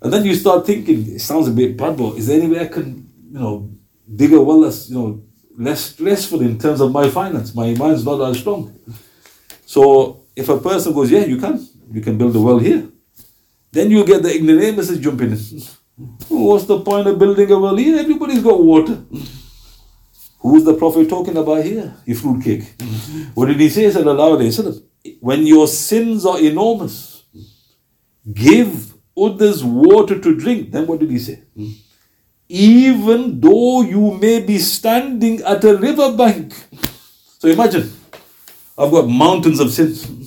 And 0.01 0.13
then 0.13 0.25
you 0.25 0.35
start 0.35 0.65
thinking, 0.65 1.15
it 1.15 1.19
sounds 1.19 1.47
a 1.47 1.51
bit 1.51 1.77
bad, 1.77 1.97
but 1.97 2.17
is 2.17 2.27
there 2.27 2.39
any 2.41 2.51
way 2.51 2.61
I 2.61 2.67
can, 2.67 3.09
you 3.31 3.39
know, 3.39 3.71
dig 4.13 4.33
a 4.33 4.41
well 4.41 4.61
that's, 4.61 4.89
you 4.89 4.95
know, 4.95 5.23
less 5.57 5.81
stressful 5.81 6.41
in 6.41 6.57
terms 6.59 6.81
of 6.81 6.91
my 6.91 7.09
finance? 7.09 7.55
My 7.55 7.73
mind's 7.73 8.03
not 8.03 8.17
that 8.17 8.35
strong. 8.35 8.77
So 9.65 10.25
if 10.35 10.49
a 10.49 10.59
person 10.59 10.93
goes, 10.93 11.09
yeah, 11.09 11.25
you 11.25 11.37
can, 11.37 11.65
you 11.91 12.01
can 12.01 12.17
build 12.17 12.35
a 12.35 12.41
well 12.41 12.59
here, 12.59 12.87
then 13.71 13.91
you 13.91 14.05
get 14.05 14.23
the 14.23 14.33
ignoramuses 14.33 14.99
jumping 14.99 15.31
in. 15.31 15.61
What's 16.29 16.65
the 16.65 16.79
point 16.81 17.07
of 17.07 17.17
building 17.19 17.51
a 17.51 17.59
well 17.59 17.75
here? 17.75 17.99
Everybody's 17.99 18.43
got 18.43 18.63
water. 18.63 19.03
Who's 20.39 20.63
the 20.63 20.75
Prophet 20.75 21.09
talking 21.09 21.35
about 21.35 21.63
here? 21.65 21.95
You 22.05 22.15
fruitcake. 22.15 22.63
What 23.33 23.47
did 23.47 23.59
he 23.59 23.69
say? 23.69 23.85
Sallallahu 23.85 24.37
Alaihi 24.37 24.51
Wasallam. 24.53 24.83
When 25.19 25.45
your 25.47 25.67
sins 25.67 26.25
are 26.25 26.39
enormous, 26.39 27.23
give 28.33 28.93
others 29.17 29.63
water 29.63 30.19
to 30.19 30.35
drink. 30.35 30.71
Then 30.71 30.85
what 30.87 30.99
did 30.99 31.09
he 31.09 31.19
say? 31.19 31.43
Even 32.49 33.39
though 33.41 33.81
you 33.81 34.11
may 34.15 34.41
be 34.41 34.57
standing 34.59 35.41
at 35.41 35.63
a 35.63 35.75
riverbank. 35.77 36.53
So 37.39 37.47
imagine, 37.47 37.91
I've 38.77 38.91
got 38.91 39.07
mountains 39.07 39.59
of 39.59 39.71
sins. 39.71 40.26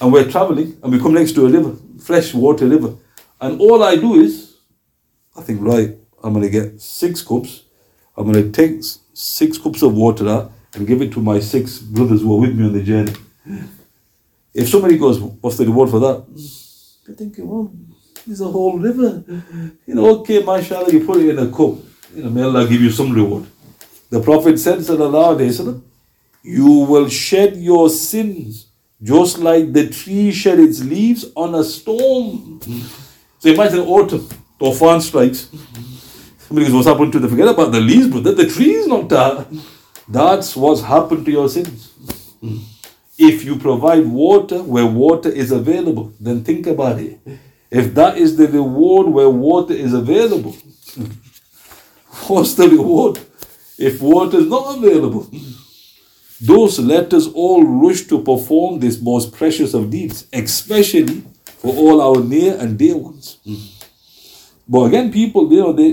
And 0.00 0.12
we're 0.12 0.30
traveling 0.30 0.78
and 0.82 0.92
we 0.92 0.98
come 0.98 1.14
next 1.14 1.32
to 1.32 1.46
a 1.46 1.50
river, 1.50 1.74
fresh 1.98 2.34
water 2.34 2.66
river. 2.66 2.94
And 3.40 3.60
all 3.60 3.82
I 3.82 3.96
do 3.96 4.14
is, 4.14 4.56
I 5.36 5.42
think, 5.42 5.60
right, 5.62 5.96
I'm 6.22 6.32
going 6.32 6.44
to 6.44 6.50
get 6.50 6.80
six 6.80 7.22
cups. 7.22 7.62
I'm 8.16 8.30
going 8.30 8.44
to 8.44 8.50
take 8.50 8.82
six 9.14 9.58
cups 9.58 9.82
of 9.82 9.94
water 9.94 10.28
out 10.28 10.52
and 10.74 10.86
give 10.86 11.00
it 11.02 11.12
to 11.12 11.20
my 11.20 11.40
six 11.40 11.78
brothers 11.78 12.22
who 12.22 12.34
are 12.34 12.40
with 12.40 12.54
me 12.54 12.66
on 12.66 12.72
the 12.72 12.82
journey. 12.82 13.14
If 14.52 14.68
somebody 14.68 14.98
goes, 14.98 15.20
what's 15.20 15.56
the 15.56 15.66
reward 15.66 15.90
for 15.90 16.00
that? 16.00 16.24
I 17.08 17.12
think, 17.12 17.34
well, 17.38 17.72
there's 18.26 18.40
a 18.40 18.48
whole 18.48 18.78
river. 18.78 19.22
You 19.86 19.94
know, 19.94 20.20
okay, 20.20 20.42
mashallah, 20.42 20.92
you 20.92 21.04
put 21.04 21.18
it 21.18 21.30
in 21.30 21.38
a 21.38 21.50
cup. 21.50 21.78
You 22.14 22.24
know, 22.24 22.30
may 22.30 22.42
Allah 22.42 22.66
give 22.66 22.80
you 22.80 22.90
some 22.90 23.12
reward. 23.12 23.46
The 24.10 24.20
Prophet 24.20 24.58
said, 24.58 24.78
sallallahu 24.78 25.36
alayhi 25.36 25.48
wasallam, 25.48 25.82
you 26.42 26.66
will 26.66 27.08
shed 27.08 27.56
your 27.56 27.90
sins 27.90 28.65
just 29.02 29.38
like 29.38 29.72
the 29.72 29.88
tree 29.88 30.32
shed 30.32 30.58
its 30.58 30.82
leaves 30.82 31.26
on 31.34 31.54
a 31.54 31.64
storm. 31.64 32.60
So 33.38 33.50
imagine 33.50 33.80
autumn, 33.80 34.28
Tofan 34.58 35.00
strikes. 35.02 35.48
Somebody 36.38 36.66
goes, 36.66 36.74
What's 36.74 36.86
happened 36.86 37.12
to 37.12 37.18
the 37.18 37.28
forget 37.28 37.48
about 37.48 37.72
the 37.72 37.80
leaves, 37.80 38.08
but 38.08 38.24
then 38.24 38.36
the 38.36 38.44
is 38.44 38.86
not 38.86 39.12
out. 39.12 39.48
That's 40.08 40.54
what's 40.56 40.82
happened 40.82 41.26
to 41.26 41.32
your 41.32 41.48
sins. 41.48 41.92
If 43.18 43.44
you 43.44 43.56
provide 43.56 44.06
water 44.06 44.62
where 44.62 44.86
water 44.86 45.28
is 45.28 45.50
available, 45.50 46.12
then 46.20 46.44
think 46.44 46.66
about 46.66 47.00
it. 47.00 47.18
If 47.70 47.94
that 47.94 48.16
is 48.18 48.36
the 48.36 48.46
reward 48.46 49.08
where 49.08 49.28
water 49.28 49.74
is 49.74 49.92
available, 49.92 50.52
what's 52.28 52.54
the 52.54 52.68
reward 52.68 53.18
if 53.78 54.00
water 54.00 54.38
is 54.38 54.46
not 54.46 54.78
available? 54.78 55.28
Those 56.40 56.78
let 56.78 57.12
us 57.14 57.26
all 57.28 57.64
rush 57.64 58.02
to 58.02 58.22
perform 58.22 58.80
this 58.80 59.00
most 59.00 59.32
precious 59.32 59.74
of 59.74 59.90
deeds, 59.90 60.26
especially 60.32 61.22
for 61.44 61.74
all 61.74 62.00
our 62.00 62.22
near 62.22 62.58
and 62.58 62.78
dear 62.78 62.96
ones. 62.96 63.38
Hmm. 63.44 63.54
But 64.68 64.84
again, 64.84 65.12
people, 65.12 65.50
you 65.52 65.60
know, 65.60 65.72
they 65.72 65.92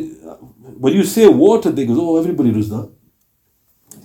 when 0.83 0.93
you 0.93 1.03
say 1.03 1.27
water, 1.27 1.71
they 1.71 1.85
go, 1.85 1.95
oh, 1.97 2.19
everybody 2.19 2.51
does 2.51 2.69
that. 2.69 2.89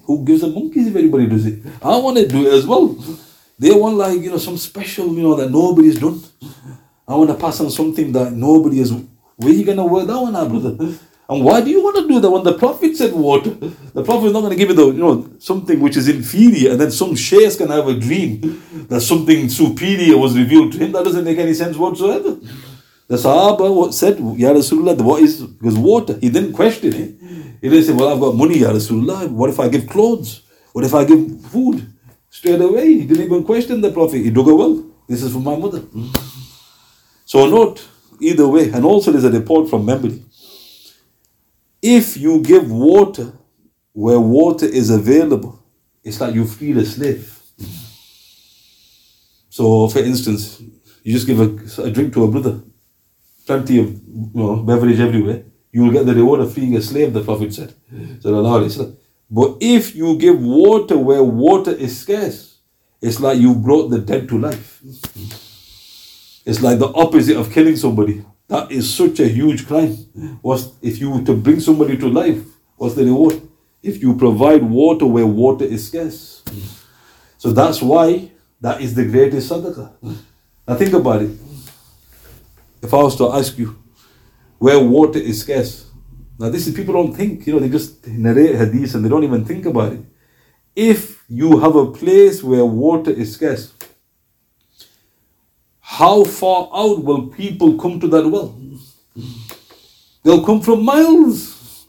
Who 0.05 0.25
gives 0.25 0.43
a 0.43 0.47
monkeys 0.47 0.87
if 0.87 0.95
everybody 0.95 1.27
does 1.27 1.45
it? 1.45 1.61
I 1.83 1.97
want 1.97 2.19
to 2.19 2.29
do 2.29 2.47
it 2.47 2.53
as 2.53 2.67
well. 2.67 2.97
They 3.59 3.73
want 3.73 3.97
like, 3.97 4.21
you 4.21 4.31
know, 4.31 4.39
some 4.39 4.57
special, 4.57 5.13
you 5.13 5.23
know, 5.23 5.35
that 5.35 5.51
nobody's 5.51 5.99
done. 5.99 6.23
I 7.07 7.15
want 7.15 7.31
to 7.31 7.37
pass 7.37 7.61
on 7.61 7.71
something 7.71 8.13
that 8.13 8.33
nobody 8.33 8.79
has. 8.79 8.93
Where 9.37 9.53
you 9.53 9.65
to 9.65 9.85
work 9.85 10.07
that 10.07 10.21
one 10.21 10.33
brother? 10.33 10.99
And 11.31 11.45
why 11.45 11.61
do 11.61 11.69
you 11.69 11.83
want 11.83 11.97
to 11.97 12.09
do 12.09 12.21
that 12.21 12.31
when 12.31 12.43
the 12.43 12.57
Prophet 12.57 12.97
said 12.97 13.13
water? 13.13 13.51
The 13.51 14.03
Prophet 14.03 14.29
is 14.29 14.33
not 14.33 14.41
going 14.41 14.53
to 14.53 14.57
give 14.57 14.71
you 14.71 14.75
the, 14.75 14.87
you 14.87 14.93
know, 14.95 15.31
something 15.39 15.79
which 15.79 15.99
is 15.99 16.09
inferior, 16.09 16.71
and 16.73 16.81
then 16.81 16.91
some 16.91 17.15
sheikhs 17.15 17.57
can 17.57 17.69
have 17.69 17.87
a 17.87 17.95
dream 17.95 18.63
that 18.89 19.03
something 19.03 19.51
superior 19.51 20.17
was 20.17 20.39
revealed 20.39 20.73
to 20.73 20.79
him. 20.79 20.93
That 20.93 21.05
doesn't 21.05 21.25
make 21.25 21.37
any 21.37 21.53
sense 21.53 21.77
whatsoever. 21.77 22.39
The 23.09 23.17
Sahaba 23.17 23.93
said, 23.93 24.19
Ya 24.19 24.53
Rasulullah, 24.53 24.99
what 25.03 25.23
is, 25.23 25.43
because 25.43 25.77
water. 25.77 26.19
He 26.19 26.31
didn't 26.31 26.55
question 26.55 26.95
it. 26.95 27.21
He 27.61 27.69
didn't 27.69 27.85
say, 27.85 27.93
well, 27.93 28.15
I've 28.15 28.21
got 28.21 28.35
money, 28.35 28.61
Ya 28.61 28.71
Rasulullah. 28.71 29.29
What 29.31 29.51
if 29.51 29.61
I 29.61 29.69
give 29.69 29.87
clothes? 29.87 30.43
What 30.73 30.87
if 30.87 30.95
I 30.95 31.05
give 31.05 31.43
food? 31.47 31.93
Straight 32.31 32.61
away, 32.61 32.87
he 32.87 33.07
didn't 33.07 33.25
even 33.25 33.45
question 33.45 33.83
the 33.83 33.93
Prophet. 33.93 34.19
He 34.19 34.31
dug 34.31 34.49
a 34.49 34.55
well. 34.55 34.83
This 35.07 35.23
is 35.23 35.33
for 35.33 35.41
my 35.41 35.57
mother. 35.57 35.83
So 37.27 37.47
note, 37.49 37.87
either 38.19 38.49
way, 38.49 38.71
and 38.71 38.85
also 38.87 39.11
there's 39.13 39.25
a 39.25 39.31
report 39.31 39.69
from 39.69 39.85
memory 39.85 40.23
if 41.83 42.17
you 42.17 42.43
give 42.43 42.71
water 42.71 43.33
where 43.93 44.21
water 44.21 44.67
is 44.67 44.91
available, 44.91 45.63
it's 46.05 46.21
like 46.21 46.35
you 46.35 46.45
free 46.47 46.73
a 46.73 46.85
slave. 46.85 47.35
So, 49.51 49.89
for 49.89 49.99
instance, 50.01 50.61
you 51.03 51.13
just 51.13 51.27
give 51.27 51.41
a, 51.41 51.83
a 51.83 51.91
drink 51.91 52.13
to 52.15 52.25
a 52.25 52.29
brother, 52.29 52.61
plenty 53.47 53.79
of 53.81 53.91
you 53.91 54.31
know, 54.35 54.57
beverage 54.57 55.01
everywhere, 55.01 55.45
you 55.73 55.83
will 55.85 55.93
get 55.93 56.07
the 56.07 56.15
reward 56.15 56.41
of 56.41 56.53
freeing 56.53 56.77
a 56.77 56.83
slave, 56.83 57.13
the 57.13 57.23
Prophet 57.23 57.53
said. 57.55 57.75
But 59.31 59.57
if 59.61 59.95
you 59.95 60.17
give 60.17 60.41
water 60.41 60.97
where 60.97 61.23
water 61.23 61.73
is 61.73 61.99
scarce, 62.01 62.59
it's 63.01 63.21
like 63.21 63.39
you 63.39 63.55
brought 63.55 63.89
the 63.89 63.99
dead 63.99 64.29
to 64.29 64.39
life. 64.39 64.81
It's 66.45 66.63
like 66.63 66.79
the 66.79 66.89
opposite 66.95 67.37
of 67.37 67.53
killing 67.53 67.77
somebody. 67.77 68.25
That 68.49 68.73
is 68.73 68.93
such 68.93 69.21
a 69.21 69.29
huge 69.29 69.67
crime. 69.67 69.93
What's, 70.41 70.71
if 70.81 70.99
you 70.99 71.23
to 71.25 71.35
bring 71.35 71.61
somebody 71.61 71.97
to 71.99 72.09
life, 72.09 72.43
what's 72.77 72.95
the 72.95 73.05
reward? 73.05 73.43
If 73.83 74.03
you 74.03 74.17
provide 74.17 74.63
water 74.63 75.07
where 75.07 75.27
water 75.27 75.65
is 75.65 75.87
scarce. 75.87 76.43
So 77.37 77.53
that's 77.53 77.81
why 77.81 78.31
that 78.61 78.81
is 78.81 78.95
the 78.95 79.05
greatest 79.05 79.51
sadaqah. 79.51 79.93
Now 80.67 80.75
think 80.75 80.93
about 80.95 81.23
it. 81.23 81.31
If 82.83 82.93
I 82.93 82.97
was 82.97 83.17
to 83.17 83.33
ask 83.33 83.57
you 83.59 83.79
where 84.59 84.79
water 84.79 85.19
is 85.19 85.43
scarce, 85.43 85.87
now 86.39 86.49
this 86.49 86.67
is 86.67 86.75
people 86.75 86.95
don't 86.95 87.15
think, 87.15 87.47
you 87.47 87.53
know, 87.53 87.59
they 87.59 87.69
just 87.69 88.07
narrate 88.07 88.55
hadith 88.55 88.95
and 88.95 89.05
they 89.05 89.09
don't 89.09 89.25
even 89.25 89.45
think 89.45 89.67
about 89.67 89.93
it. 89.93 90.01
If 90.75 91.25
you 91.29 91.59
have 91.59 91.77
a 91.77 91.91
place 91.91 92.43
where 92.43 92.65
water 92.65 93.11
is 93.11 93.35
scarce, 93.35 93.75
how 95.89 96.23
far 96.23 96.69
out 96.75 97.03
will 97.03 97.29
people 97.29 97.79
come 97.79 97.99
to 97.99 98.09
that 98.09 98.27
well? 98.29 98.55
They'll 100.23 100.45
come 100.45 100.61
from 100.61 100.85
miles. 100.85 101.87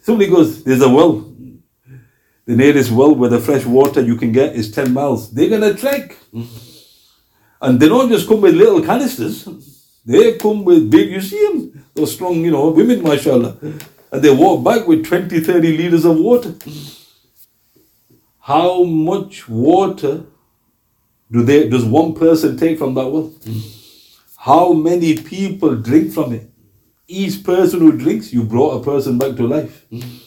Somebody 0.00 0.30
goes, 0.30 0.62
There's 0.62 0.80
a 0.80 0.88
well. 0.88 1.28
The 2.46 2.54
nearest 2.54 2.92
well 2.92 3.16
where 3.16 3.28
the 3.28 3.40
fresh 3.40 3.64
water 3.66 4.00
you 4.00 4.14
can 4.16 4.30
get 4.30 4.54
is 4.54 4.70
10 4.70 4.92
miles. 4.92 5.32
They're 5.32 5.48
going 5.48 5.60
to 5.60 5.74
trek. 5.74 6.16
And 7.60 7.80
they 7.80 7.88
don't 7.88 8.08
just 8.10 8.28
come 8.28 8.40
with 8.42 8.54
little 8.54 8.80
canisters, 8.82 9.48
they 10.06 10.38
come 10.38 10.64
with 10.64 10.88
big, 10.88 11.10
you 11.10 11.20
see 11.20 11.44
them, 11.48 11.84
those 11.94 12.14
strong, 12.14 12.44
you 12.44 12.52
know, 12.52 12.70
women, 12.70 13.02
mashallah. 13.02 13.56
And 14.12 14.22
they 14.22 14.30
walk 14.30 14.64
back 14.64 14.86
with 14.86 15.04
20, 15.04 15.40
30 15.40 15.76
liters 15.76 16.04
of 16.04 16.16
water. 16.16 16.54
How 18.38 18.84
much 18.84 19.48
water 19.48 20.26
do 21.32 21.42
they 21.42 21.68
does 21.68 21.84
one 21.84 22.14
person 22.14 22.56
take 22.56 22.78
from 22.78 22.94
that 22.94 23.08
well? 23.08 23.30
Mm. 23.30 24.16
How 24.36 24.72
many 24.72 25.16
people 25.16 25.76
drink 25.76 26.12
from 26.12 26.32
it? 26.34 26.50
Each 27.08 27.42
person 27.42 27.80
who 27.80 27.96
drinks, 27.96 28.32
you 28.32 28.42
brought 28.44 28.80
a 28.80 28.84
person 28.84 29.16
back 29.16 29.36
to 29.36 29.46
life. 29.46 29.86
Mm. 29.90 30.20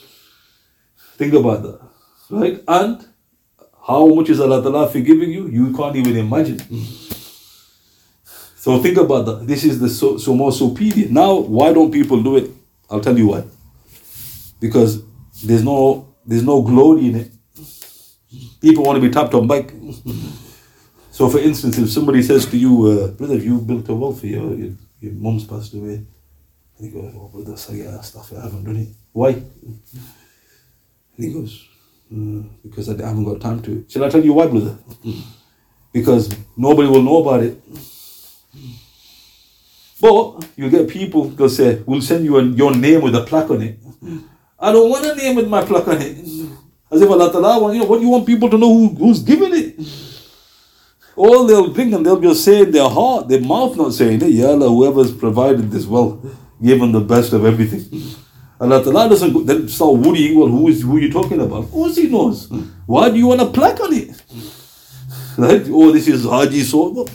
Think 1.18 1.34
about 1.34 1.62
that. 1.64 1.80
Right? 2.30 2.64
And 2.68 3.08
how 3.88 4.08
much 4.08 4.30
is 4.30 4.40
Allah 4.40 4.64
Ta'ala 4.64 4.90
forgiving 4.90 5.32
you? 5.32 5.48
You 5.48 5.74
can't 5.76 5.96
even 5.96 6.18
imagine. 6.18 6.58
Mm. 6.58 7.12
So 8.56 8.82
think 8.82 8.98
about 8.98 9.26
that. 9.28 9.48
This 9.48 9.64
is 9.64 9.80
the 9.80 9.88
so, 9.90 10.18
so 10.18 10.34
more 10.34 10.52
superior. 10.52 11.08
Now, 11.10 11.36
why 11.36 11.72
don't 11.72 11.92
people 11.92 12.24
do 12.24 12.38
it? 12.38 12.50
I'll 12.90 13.00
tell 13.00 13.16
you 13.16 13.28
why. 13.28 13.44
Because 14.60 15.04
there's 15.44 15.64
no 15.64 16.16
there's 16.26 16.44
no 16.44 16.64
glory 16.64 17.10
in 17.10 17.16
it. 17.16 17.32
People 18.60 18.84
want 18.84 19.00
to 19.00 19.08
be 19.08 19.14
tapped 19.14 19.36
on 19.36 19.48
back. 19.48 19.72
so, 21.16 21.30
for 21.30 21.40
instance, 21.40 21.78
if 21.78 21.90
somebody 21.90 22.22
says 22.22 22.46
to 22.48 22.58
you, 22.58 22.74
uh, 22.88 23.08
brother, 23.08 23.38
you 23.38 23.62
built 23.62 23.88
a 23.88 23.96
wall 23.96 24.14
for 24.14 24.28
your, 24.28 24.54
your, 24.54 24.74
your 25.00 25.14
mom's 25.14 25.46
passed 25.46 25.74
away, 25.74 26.04
and 26.78 26.82
you 26.82 26.92
go, 26.92 27.00
oh, 27.16 27.30
brother, 27.34 27.56
sorry, 27.56 27.84
that 27.84 28.04
stuff, 28.04 28.34
I 28.34 28.42
haven't 28.42 28.66
done 28.66 28.76
it. 28.76 28.90
Why? 29.14 29.30
And 29.30 29.80
he 31.16 31.32
goes, 31.32 31.66
uh, 32.12 32.44
because 32.62 32.90
I 32.90 33.08
haven't 33.08 33.24
got 33.24 33.40
time 33.40 33.62
to. 33.62 33.86
Shall 33.88 34.04
I 34.04 34.10
tell 34.10 34.26
you 34.26 34.34
why, 34.34 34.48
brother? 34.48 34.78
because 35.94 36.36
nobody 36.58 36.90
will 36.90 37.02
know 37.02 37.22
about 37.22 37.44
it. 37.44 37.62
But 40.02 40.50
you 40.58 40.70
get 40.70 40.90
people 40.90 41.30
they'll 41.30 41.48
say, 41.48 41.82
"We'll 41.86 42.02
send 42.02 42.26
you 42.26 42.38
a, 42.40 42.44
your 42.44 42.76
name 42.76 43.02
with 43.02 43.16
a 43.16 43.24
plaque 43.24 43.50
on 43.50 43.62
it." 43.62 43.80
I 44.60 44.74
don't 44.74 44.90
want 44.90 45.06
a 45.06 45.16
name 45.16 45.38
with 45.38 45.48
my 45.48 45.64
plaque 45.64 45.88
on 45.88 46.02
it. 46.02 46.18
As 46.92 47.02
if 47.02 47.10
Allah 47.10 47.74
you 47.74 47.80
know, 47.80 47.86
what 47.86 48.00
do 48.00 48.04
you 48.04 48.10
want 48.10 48.28
people 48.28 48.50
to 48.50 48.58
know 48.58 48.74
who, 48.74 48.90
who's 48.96 49.20
giving 49.24 49.56
it? 49.56 49.80
All 51.16 51.46
they'll 51.48 51.74
bring 51.74 51.94
and 51.94 52.06
they'll 52.06 52.20
just 52.20 52.44
say 52.44 52.62
in 52.62 52.72
their 52.72 52.90
heart, 52.90 53.30
their 53.30 53.42
mouth 53.42 53.78
not 53.78 53.94
saying 53.94 54.22
it, 54.22 54.32
Ya 54.32 54.50
Allah, 54.50 54.68
whoever's 54.70 55.14
provided 55.14 55.72
this 55.72 55.86
well, 55.86 56.22
give 56.62 56.80
them 56.80 56.92
the 56.92 57.00
best 57.00 57.32
of 57.34 57.46
everything. 57.46 58.02
Allah 58.60 58.84
Ta'ala 58.84 59.10
doesn't 59.10 59.34
go, 59.34 59.42
then 59.44 59.68
start 59.68 59.96
worrying, 59.96 60.40
well, 60.40 60.48
who 60.48 60.68
is 60.70 60.82
who 60.82 60.96
are 60.98 61.00
you 61.02 61.12
talking 61.12 61.42
about? 61.42 61.66
Of 61.66 61.72
course 61.72 61.98
he 61.98 62.08
knows. 62.08 62.48
Hmm. 62.48 62.62
Why 62.86 63.10
do 63.10 63.18
you 63.18 63.28
want 63.28 63.42
a 63.42 63.48
plaque 63.48 63.80
on 63.82 63.94
it? 63.94 64.22
Right? 65.38 65.68
Oh, 65.70 65.92
this 65.92 66.08
is 66.08 66.24
Haji 66.24 66.62
so. 66.62 67.06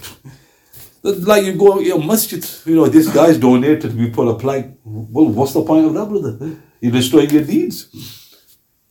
Like 1.03 1.47
you 1.47 1.55
go 1.55 1.79
your 1.81 2.05
masjid, 2.05 2.45
you 2.67 2.75
know, 2.75 2.87
this 2.87 3.09
guy's 3.11 3.39
donated, 3.39 3.97
we 3.97 4.11
put 4.11 4.29
a 4.29 4.35
plaque. 4.35 4.73
Well, 4.85 5.29
what's 5.29 5.55
the 5.55 5.63
point 5.63 5.87
of 5.87 5.95
that, 5.95 6.07
brother? 6.07 6.59
You're 6.83 6.93
destroying 6.93 7.31
your 7.31 7.45
deeds. 7.45 7.89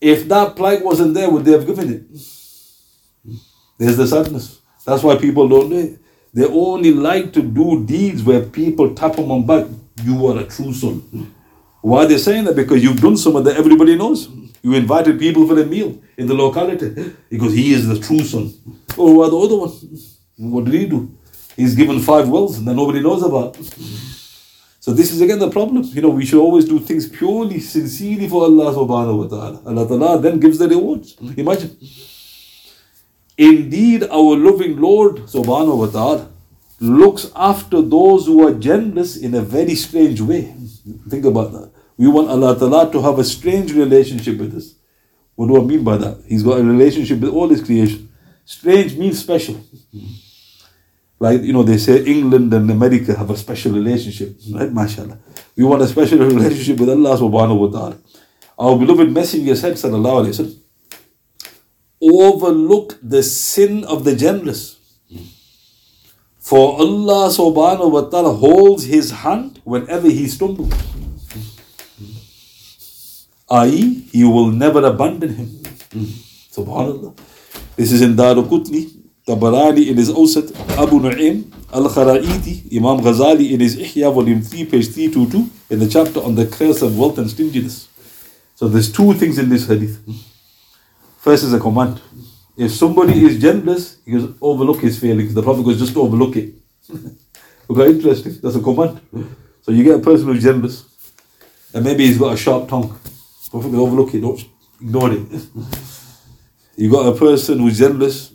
If 0.00 0.26
that 0.26 0.56
plaque 0.56 0.82
wasn't 0.82 1.14
there, 1.14 1.30
would 1.30 1.44
they 1.44 1.52
have 1.52 1.64
given 1.64 1.92
it? 1.92 2.02
There's 3.78 3.96
the 3.96 4.08
sadness. 4.08 4.59
That's 4.84 5.02
why 5.02 5.16
people 5.16 5.48
don't 5.48 5.70
do 5.70 5.78
it. 5.78 5.98
They 6.32 6.46
only 6.46 6.92
like 6.92 7.32
to 7.32 7.42
do 7.42 7.84
deeds 7.84 8.22
where 8.22 8.42
people 8.42 8.94
tap 8.94 9.16
them 9.16 9.30
on 9.30 9.46
back. 9.46 9.66
You 10.02 10.26
are 10.28 10.38
a 10.38 10.44
true 10.44 10.72
son. 10.72 11.34
Why 11.82 12.04
are 12.04 12.06
they 12.06 12.18
saying 12.18 12.44
that? 12.44 12.56
Because 12.56 12.82
you've 12.82 13.00
done 13.00 13.16
something 13.16 13.42
that 13.44 13.56
everybody 13.56 13.96
knows. 13.96 14.28
You 14.62 14.74
invited 14.74 15.18
people 15.18 15.46
for 15.46 15.58
a 15.58 15.64
meal 15.64 15.98
in 16.16 16.26
the 16.26 16.34
locality 16.34 17.14
because 17.30 17.54
he 17.54 17.72
is 17.72 17.88
the 17.88 17.98
true 17.98 18.20
son. 18.20 18.52
Oh, 18.98 19.14
what 19.14 19.30
the 19.30 19.38
other 19.38 19.56
one? 19.56 19.70
What 20.36 20.64
did 20.66 20.74
he 20.74 20.86
do? 20.86 21.16
He's 21.56 21.74
given 21.74 21.98
five 22.00 22.28
wells 22.28 22.62
that 22.64 22.74
nobody 22.74 23.00
knows 23.00 23.22
about. 23.22 23.56
So 24.80 24.92
this 24.92 25.12
is 25.12 25.20
again 25.20 25.38
the 25.38 25.50
problem. 25.50 25.82
You 25.84 26.02
know, 26.02 26.10
we 26.10 26.24
should 26.24 26.40
always 26.40 26.64
do 26.64 26.78
things 26.78 27.08
purely, 27.08 27.60
sincerely 27.60 28.28
for 28.28 28.44
Allah 28.44 28.72
subhanahu 28.74 29.18
wa 29.18 29.26
ta'ala. 29.26 29.62
Allah 29.66 29.88
ta'ala 29.88 30.20
then 30.20 30.38
gives 30.38 30.58
the 30.58 30.68
rewards. 30.68 31.16
Imagine. 31.36 31.76
Indeed, 33.40 34.02
our 34.12 34.36
loving 34.36 34.76
Lord 34.76 35.24
subhanahu 35.24 35.78
wa 35.78 35.86
ta'ala 35.86 36.28
looks 36.78 37.30
after 37.34 37.80
those 37.80 38.26
who 38.26 38.46
are 38.46 38.52
generous 38.52 39.16
in 39.16 39.34
a 39.34 39.40
very 39.40 39.74
strange 39.74 40.20
way. 40.20 40.52
Think 41.08 41.24
about 41.24 41.52
that. 41.52 41.70
We 41.96 42.06
want 42.08 42.28
Allah 42.28 42.58
ta'ala 42.58 42.92
to 42.92 43.00
have 43.00 43.18
a 43.18 43.24
strange 43.24 43.72
relationship 43.72 44.36
with 44.36 44.54
us. 44.54 44.74
What 45.36 45.48
do 45.48 45.56
I 45.56 45.64
mean 45.64 45.82
by 45.82 45.96
that? 45.96 46.20
He's 46.28 46.42
got 46.42 46.60
a 46.60 46.62
relationship 46.62 47.20
with 47.20 47.32
all 47.32 47.48
his 47.48 47.64
creation. 47.64 48.12
Strange 48.44 48.98
means 48.98 49.18
special. 49.18 49.56
Like, 51.18 51.40
you 51.40 51.54
know, 51.54 51.62
they 51.62 51.78
say 51.78 52.04
England 52.04 52.52
and 52.52 52.70
America 52.70 53.16
have 53.16 53.30
a 53.30 53.38
special 53.38 53.72
relationship, 53.72 54.36
right? 54.52 54.68
MashaAllah. 54.68 55.16
We 55.56 55.64
want 55.64 55.80
a 55.80 55.88
special 55.88 56.18
relationship 56.34 56.78
with 56.78 56.90
Allah 56.90 57.16
subhanahu 57.16 57.58
wa 57.58 57.68
ta'ala. 57.68 57.96
Our 58.58 58.78
beloved 58.78 59.10
Messenger 59.10 59.56
said, 59.56 59.74
sallallahu 59.80 60.28
alayhi 60.28 60.44
wa 60.44 60.69
overlook 62.02 62.98
the 63.02 63.22
sin 63.22 63.84
of 63.84 64.04
the 64.04 64.16
generous. 64.16 64.78
For 66.38 66.80
Allah 66.80 67.28
subhanahu 67.28 67.92
wa 67.92 68.00
ta'ala 68.08 68.32
holds 68.32 68.84
his 68.84 69.10
hand 69.10 69.60
whenever 69.64 70.08
he 70.08 70.26
stumbles. 70.26 70.72
I.e., 73.50 74.08
he 74.12 74.24
will 74.24 74.50
never 74.50 74.84
abandon 74.84 75.34
him. 75.34 75.48
Subhanallah. 76.50 77.16
This 77.76 77.92
is 77.92 78.00
in 78.02 78.14
Daraqutni, 78.14 78.90
Tabarani 79.26 79.88
in 79.88 79.96
his 79.96 80.10
Awsat, 80.10 80.54
Abu 80.78 80.98
Nu'aym, 81.00 81.52
Al-Kharaiti, 81.72 82.72
Imam 82.76 82.98
Ghazali 82.98 83.52
in 83.52 83.60
his 83.60 83.76
Ihya, 83.76 84.12
volume 84.12 84.42
3, 84.42 84.64
page 84.64 84.88
322, 84.88 85.50
in 85.70 85.78
the 85.78 85.88
chapter 85.88 86.20
on 86.20 86.34
the 86.34 86.46
curse 86.46 86.82
of 86.82 86.98
wealth 86.98 87.18
and 87.18 87.30
stinginess. 87.30 87.88
So 88.54 88.68
there's 88.68 88.90
two 88.90 89.14
things 89.14 89.38
in 89.38 89.48
this 89.48 89.66
hadith. 89.66 90.00
First 91.20 91.44
is 91.44 91.52
a 91.52 91.60
command. 91.60 92.00
If 92.56 92.72
somebody 92.72 93.22
is 93.22 93.38
generous, 93.38 93.98
he 94.06 94.12
goes, 94.12 94.34
overlook 94.40 94.80
his 94.80 94.98
failings. 94.98 95.34
The 95.34 95.42
Prophet 95.42 95.62
goes, 95.62 95.78
just 95.78 95.94
overlook 95.94 96.34
it. 96.36 96.54
okay, 97.70 97.90
interesting. 97.90 98.38
That's 98.42 98.56
a 98.56 98.60
command. 98.60 99.00
So 99.60 99.70
you 99.70 99.84
get 99.84 99.96
a 99.96 100.02
person 100.02 100.28
who's 100.28 100.42
generous, 100.42 100.82
and 101.74 101.84
maybe 101.84 102.06
he's 102.06 102.16
got 102.16 102.32
a 102.32 102.36
sharp 102.38 102.70
tongue. 102.70 102.98
Prophet 103.50 103.70
goes, 103.70 103.80
overlook 103.80 104.14
it, 104.14 104.20
don't 104.22 104.42
ignore 104.80 105.12
it. 105.12 105.20
you 106.76 106.90
got 106.90 107.14
a 107.14 107.18
person 107.18 107.58
who's 107.58 107.78
generous, 107.78 108.32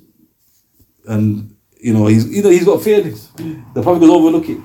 and 1.07 1.55
you 1.81 1.91
know 1.91 2.05
he's 2.05 2.29
you 2.29 2.43
know 2.43 2.49
he's 2.49 2.65
got 2.65 2.83
failings. 2.83 3.31
The 3.73 3.81
Prophet 3.81 3.99
goes, 4.01 4.11
overlook 4.11 4.47
it. 4.47 4.59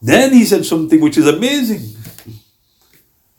Then 0.00 0.32
he 0.32 0.44
said 0.44 0.64
something 0.64 1.00
which 1.00 1.18
is 1.18 1.26
amazing. 1.26 1.96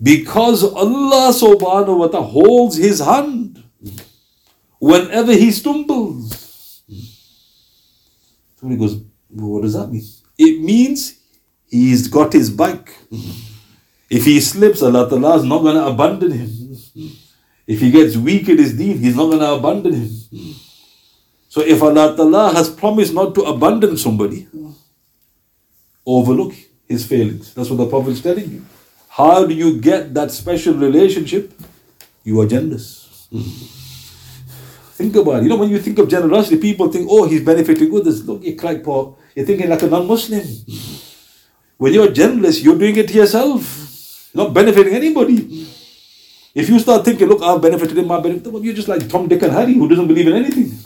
Because 0.02 0.64
Allah 0.64 1.34
subhanahu 1.34 1.98
wa 1.98 2.08
ta'ala 2.08 2.28
holds 2.28 2.78
his 2.78 3.00
hand 3.00 3.64
whenever 4.80 5.34
he 5.34 5.52
stumbles. 5.52 6.84
Somebody 8.60 8.80
goes, 8.80 9.02
what 9.30 9.64
does 9.64 9.74
that 9.74 9.92
mean? 9.92 10.04
It 10.38 10.62
means 10.62 11.20
he's 11.68 12.08
got 12.08 12.34
his 12.34 12.50
back. 12.50 12.94
If 14.10 14.26
he 14.26 14.40
slips, 14.40 14.82
Allah 14.82 15.10
Ta'ala 15.10 15.38
is 15.38 15.44
not 15.44 15.62
going 15.64 15.76
to 15.76 15.86
abandon 15.86 16.32
him. 16.32 16.50
If 17.66 17.82
he 17.82 17.92
gets 17.92 18.16
weak 18.16 18.48
in 18.48 18.58
his 18.58 18.78
deed, 18.78 18.98
he's 18.98 19.16
not 19.16 19.26
going 19.26 19.40
to 19.40 19.54
abandon 19.54 19.94
him. 19.94 20.10
So 21.50 21.62
if 21.62 21.82
Allah 21.82 22.16
Ta'ala 22.16 22.54
has 22.54 22.70
promised 22.70 23.14
not 23.14 23.36
to 23.36 23.42
abandon 23.44 23.98
somebody, 23.98 24.48
overlook 26.06 26.54
his 26.88 27.06
failings. 27.06 27.54
That's 27.54 27.70
what 27.70 27.78
the 27.78 27.88
Prophet 27.88 28.12
is 28.12 28.22
telling 28.22 28.50
you. 28.50 28.66
How 29.18 29.48
do 29.50 29.54
you 29.56 29.82
get 29.82 30.14
that 30.14 30.30
special 30.30 30.76
relationship? 30.76 31.52
You 32.24 32.40
are 32.40 32.46
generous. 32.46 33.28
Think 34.94 35.16
about 35.16 35.38
it. 35.38 35.44
You 35.44 35.50
know, 35.50 35.58
when 35.58 35.70
you 35.70 35.80
think 35.80 35.98
of 35.98 36.08
generosity, 36.08 36.58
people 36.58 36.92
think, 36.92 37.08
oh, 37.10 37.28
he's 37.28 37.44
benefiting 37.44 37.90
others. 37.98 38.24
Look, 38.28 38.44
you 38.44 38.56
crackpot. 38.56 39.18
You're 39.34 39.48
thinking 39.48 39.70
like 39.70 39.82
a 39.82 39.88
non 39.88 40.06
Muslim. 40.06 40.46
When 41.78 41.94
you're 41.94 42.12
generous, 42.12 42.62
you're 42.62 42.78
doing 42.78 42.96
it 42.96 43.08
to 43.08 43.16
yourself, 43.16 44.30
you're 44.34 44.44
not 44.46 44.54
benefiting 44.54 44.94
anybody. 44.94 45.66
If 46.54 46.70
you 46.70 46.78
start 46.78 47.04
thinking, 47.04 47.28
look, 47.28 47.42
I've 47.42 47.62
benefited 47.62 47.98
in 47.98 48.06
my 48.06 48.20
benefit, 48.20 48.52
well, 48.54 48.64
you're 48.64 48.76
just 48.76 48.88
like 48.88 49.10
Tom, 49.10 49.28
Dick, 49.28 49.42
and 49.42 49.52
Harry 49.52 49.74
who 49.74 49.90
doesn't 49.90 50.08
believe 50.08 50.28
in 50.28 50.34
anything. 50.34 50.78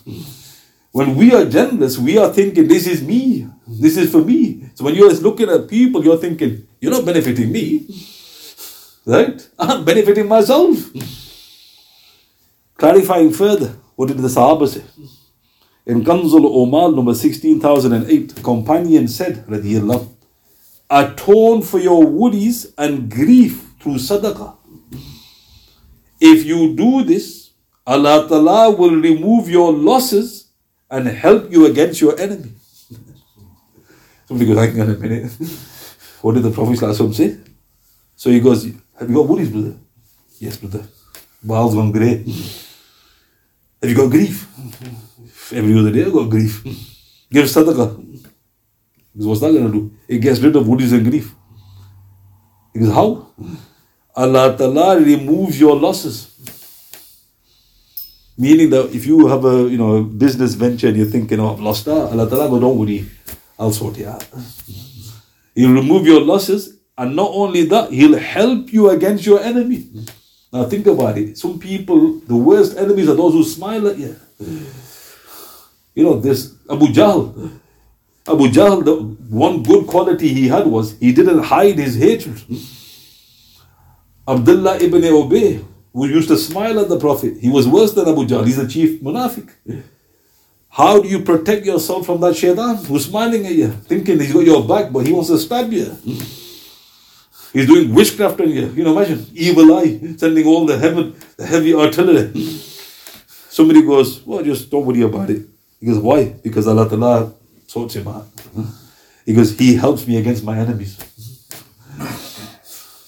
When 0.94 1.15
we 1.15 1.34
are 1.36 1.44
generous, 1.44 1.98
we 1.98 2.17
are 2.17 2.32
thinking, 2.32 2.70
this 2.70 2.88
is 2.88 3.04
me. 3.04 3.48
This 3.67 3.98
is 3.98 4.10
for 4.10 4.24
me. 4.24 4.70
So 4.76 4.86
when 4.86 4.96
you're 4.96 5.12
looking 5.15 5.50
at 5.50 5.67
people, 5.67 6.02
you're 6.04 6.17
thinking, 6.17 6.65
you're 6.80 6.91
not 6.91 7.06
benefiting 7.06 7.52
me. 7.52 7.88
Right? 9.06 9.50
I'm 9.60 9.84
benefiting 9.86 10.28
myself. 10.28 10.78
Clarifying 12.78 13.32
further, 13.32 13.76
what 13.96 14.08
did 14.08 14.18
the 14.18 14.28
Sahaba 14.28 14.68
say? 14.68 14.84
In 15.86 16.04
Kanzul 16.04 16.46
Ummal 16.46 16.96
number 16.96 17.14
16008, 17.14 18.44
companion 18.44 19.08
said, 19.08 19.46
Radiyallahu, 19.48 20.08
atone 20.90 21.62
for 21.62 21.80
your 21.80 22.06
worries 22.06 22.74
and 22.78 23.10
grief 23.10 23.74
through 23.80 23.96
sadaqah. 23.96 24.56
If 26.20 26.46
you 26.46 26.76
do 26.76 27.04
this, 27.04 27.52
Allah 27.86 28.28
Ta'ala 28.30 28.70
will 28.70 28.96
remove 28.96 29.50
your 29.50 29.74
losses 29.74 30.50
and 30.90 31.08
help 31.08 31.52
you 31.52 31.66
against 31.66 32.00
your 32.00 32.20
enemy. 32.20 32.52
Somebody 34.28 34.54
goes, 34.54 34.58
hang 34.58 34.82
on 34.82 34.90
a 34.92 34.98
minute. 34.98 35.32
What 36.22 36.36
did 36.36 36.44
the 36.44 36.52
Prophet 36.52 36.78
say? 37.16 37.38
So 38.16 38.30
he 38.30 38.40
goes, 38.40 38.68
Have 39.02 39.10
you 39.10 39.16
got 39.16 39.28
worries, 39.28 39.50
brother? 39.50 39.74
Yes, 40.40 40.58
brother. 40.58 40.86
Baal's 41.44 41.74
gone 41.74 41.92
grey. 41.92 42.18
Have 43.82 43.90
you 43.90 43.96
got 43.96 44.12
grief? 44.12 44.46
Every 45.52 45.76
other 45.80 45.92
day 45.92 46.06
I 46.06 46.10
got 46.12 46.30
grief. 46.30 46.64
Give 47.32 47.46
sadaqah. 47.46 47.98
Because 49.12 49.26
what's 49.28 49.42
that 49.42 49.52
going 49.52 49.66
to 49.66 49.72
do? 49.72 49.92
It 50.08 50.20
gets 50.20 50.40
rid 50.40 50.56
of 50.56 50.68
worries 50.68 50.94
and 50.94 51.04
grief. 51.10 51.34
Goes, 52.78 52.94
How? 52.94 53.34
Allah 54.16 54.56
Ta'ala 54.56 55.00
removes 55.00 55.60
your 55.60 55.76
losses. 55.76 56.28
Meaning 58.38 58.70
that 58.70 58.94
if 58.94 59.08
you 59.08 59.26
have 59.26 59.44
a 59.46 59.68
you 59.68 59.80
know 59.80 60.04
business 60.04 60.54
venture 60.54 60.90
and 60.90 60.98
you're 60.98 61.08
thinking, 61.08 61.40
oh, 61.40 61.54
I've 61.54 61.60
lost 61.60 61.86
that, 61.86 62.12
Allah 62.12 62.30
Ta'ala 62.30 62.48
go, 62.50 62.60
don't 62.60 62.78
worry, 62.78 63.10
I'll 63.58 63.72
sort 63.72 63.98
it 63.98 64.06
out. 64.06 64.24
He'll 65.56 65.74
remove 65.74 66.06
your 66.06 66.22
losses, 66.22 66.78
and 67.02 67.16
not 67.16 67.32
only 67.34 67.66
that, 67.66 67.92
He'll 67.92 68.18
help 68.18 68.72
you 68.72 68.92
against 68.92 69.26
your 69.26 69.40
enemy. 69.40 69.90
Now 70.54 70.66
think 70.66 70.86
about 70.86 71.18
it. 71.18 71.36
Some 71.36 71.58
people, 71.58 72.20
the 72.20 72.36
worst 72.36 72.78
enemies 72.78 73.10
are 73.10 73.16
those 73.16 73.34
who 73.34 73.44
smile 73.44 73.88
at 73.88 73.98
you. 73.98 74.16
You 75.96 76.04
know, 76.04 76.20
this 76.20 76.54
Abu 76.70 76.88
Jahl. 76.88 77.52
Abu 78.28 78.50
Jahl, 78.50 78.86
the 78.86 78.96
one 79.36 79.64
good 79.64 79.88
quality 79.88 80.28
he 80.28 80.48
had 80.48 80.68
was 80.68 80.98
he 81.00 81.12
didn't 81.12 81.44
hide 81.44 81.80
his 81.80 81.96
hatred. 81.96 82.40
Abdullah 84.28 84.78
ibn 84.78 85.02
Ubay, 85.02 85.66
who 85.94 86.06
used 86.08 86.28
to 86.28 86.38
smile 86.38 86.80
at 86.80 86.88
the 86.88 87.00
Prophet, 87.00 87.38
he 87.42 87.50
was 87.50 87.68
worse 87.68 87.94
than 87.94 88.08
Abu 88.08 88.26
Jahl. 88.28 88.46
He's 88.46 88.60
a 88.60 88.68
chief 88.68 89.02
munafiq. 89.02 89.50
How 90.70 91.02
do 91.02 91.08
you 91.08 91.24
protect 91.24 91.66
yourself 91.66 92.06
from 92.06 92.22
that 92.22 92.36
shaitan 92.36 92.76
who's 92.86 93.06
smiling 93.06 93.46
at 93.48 93.54
you, 93.54 93.72
thinking 93.72 94.20
he's 94.20 94.34
got 94.34 94.46
your 94.46 94.64
back, 94.68 94.92
but 94.92 95.08
he 95.08 95.12
wants 95.12 95.30
to 95.30 95.40
stab 95.40 95.74
you? 95.74 95.98
He's 97.54 97.68
doing 97.68 97.94
witchcraft 97.94 98.40
on 98.40 98.50
you. 98.50 98.68
You 98.68 98.84
know, 98.84 98.98
imagine 98.98 99.26
evil 99.34 99.78
eye 99.78 100.00
sending 100.18 100.48
all 100.48 100.66
the 100.66 100.78
heaven, 100.78 101.16
the 101.38 101.46
heavy 101.46 101.74
artillery. 101.74 102.32
Somebody 103.50 103.82
goes, 103.82 104.26
Well, 104.26 104.44
just 104.44 104.70
don't 104.72 104.86
worry 104.86 105.02
about 105.02 105.30
it. 105.30 105.46
He 105.80 105.86
goes, 105.88 106.00
Why? 106.00 106.26
Because 106.26 106.68
Allah 106.68 106.88
Ta'ala 106.90 107.34
sorts 107.68 107.96
him 107.96 108.08
out. 108.08 108.28
He 109.26 109.34
goes, 109.34 109.58
He 109.58 109.76
helps 109.76 110.08
me 110.08 110.18
against 110.18 110.44
my 110.44 110.58
enemies. 110.58 110.96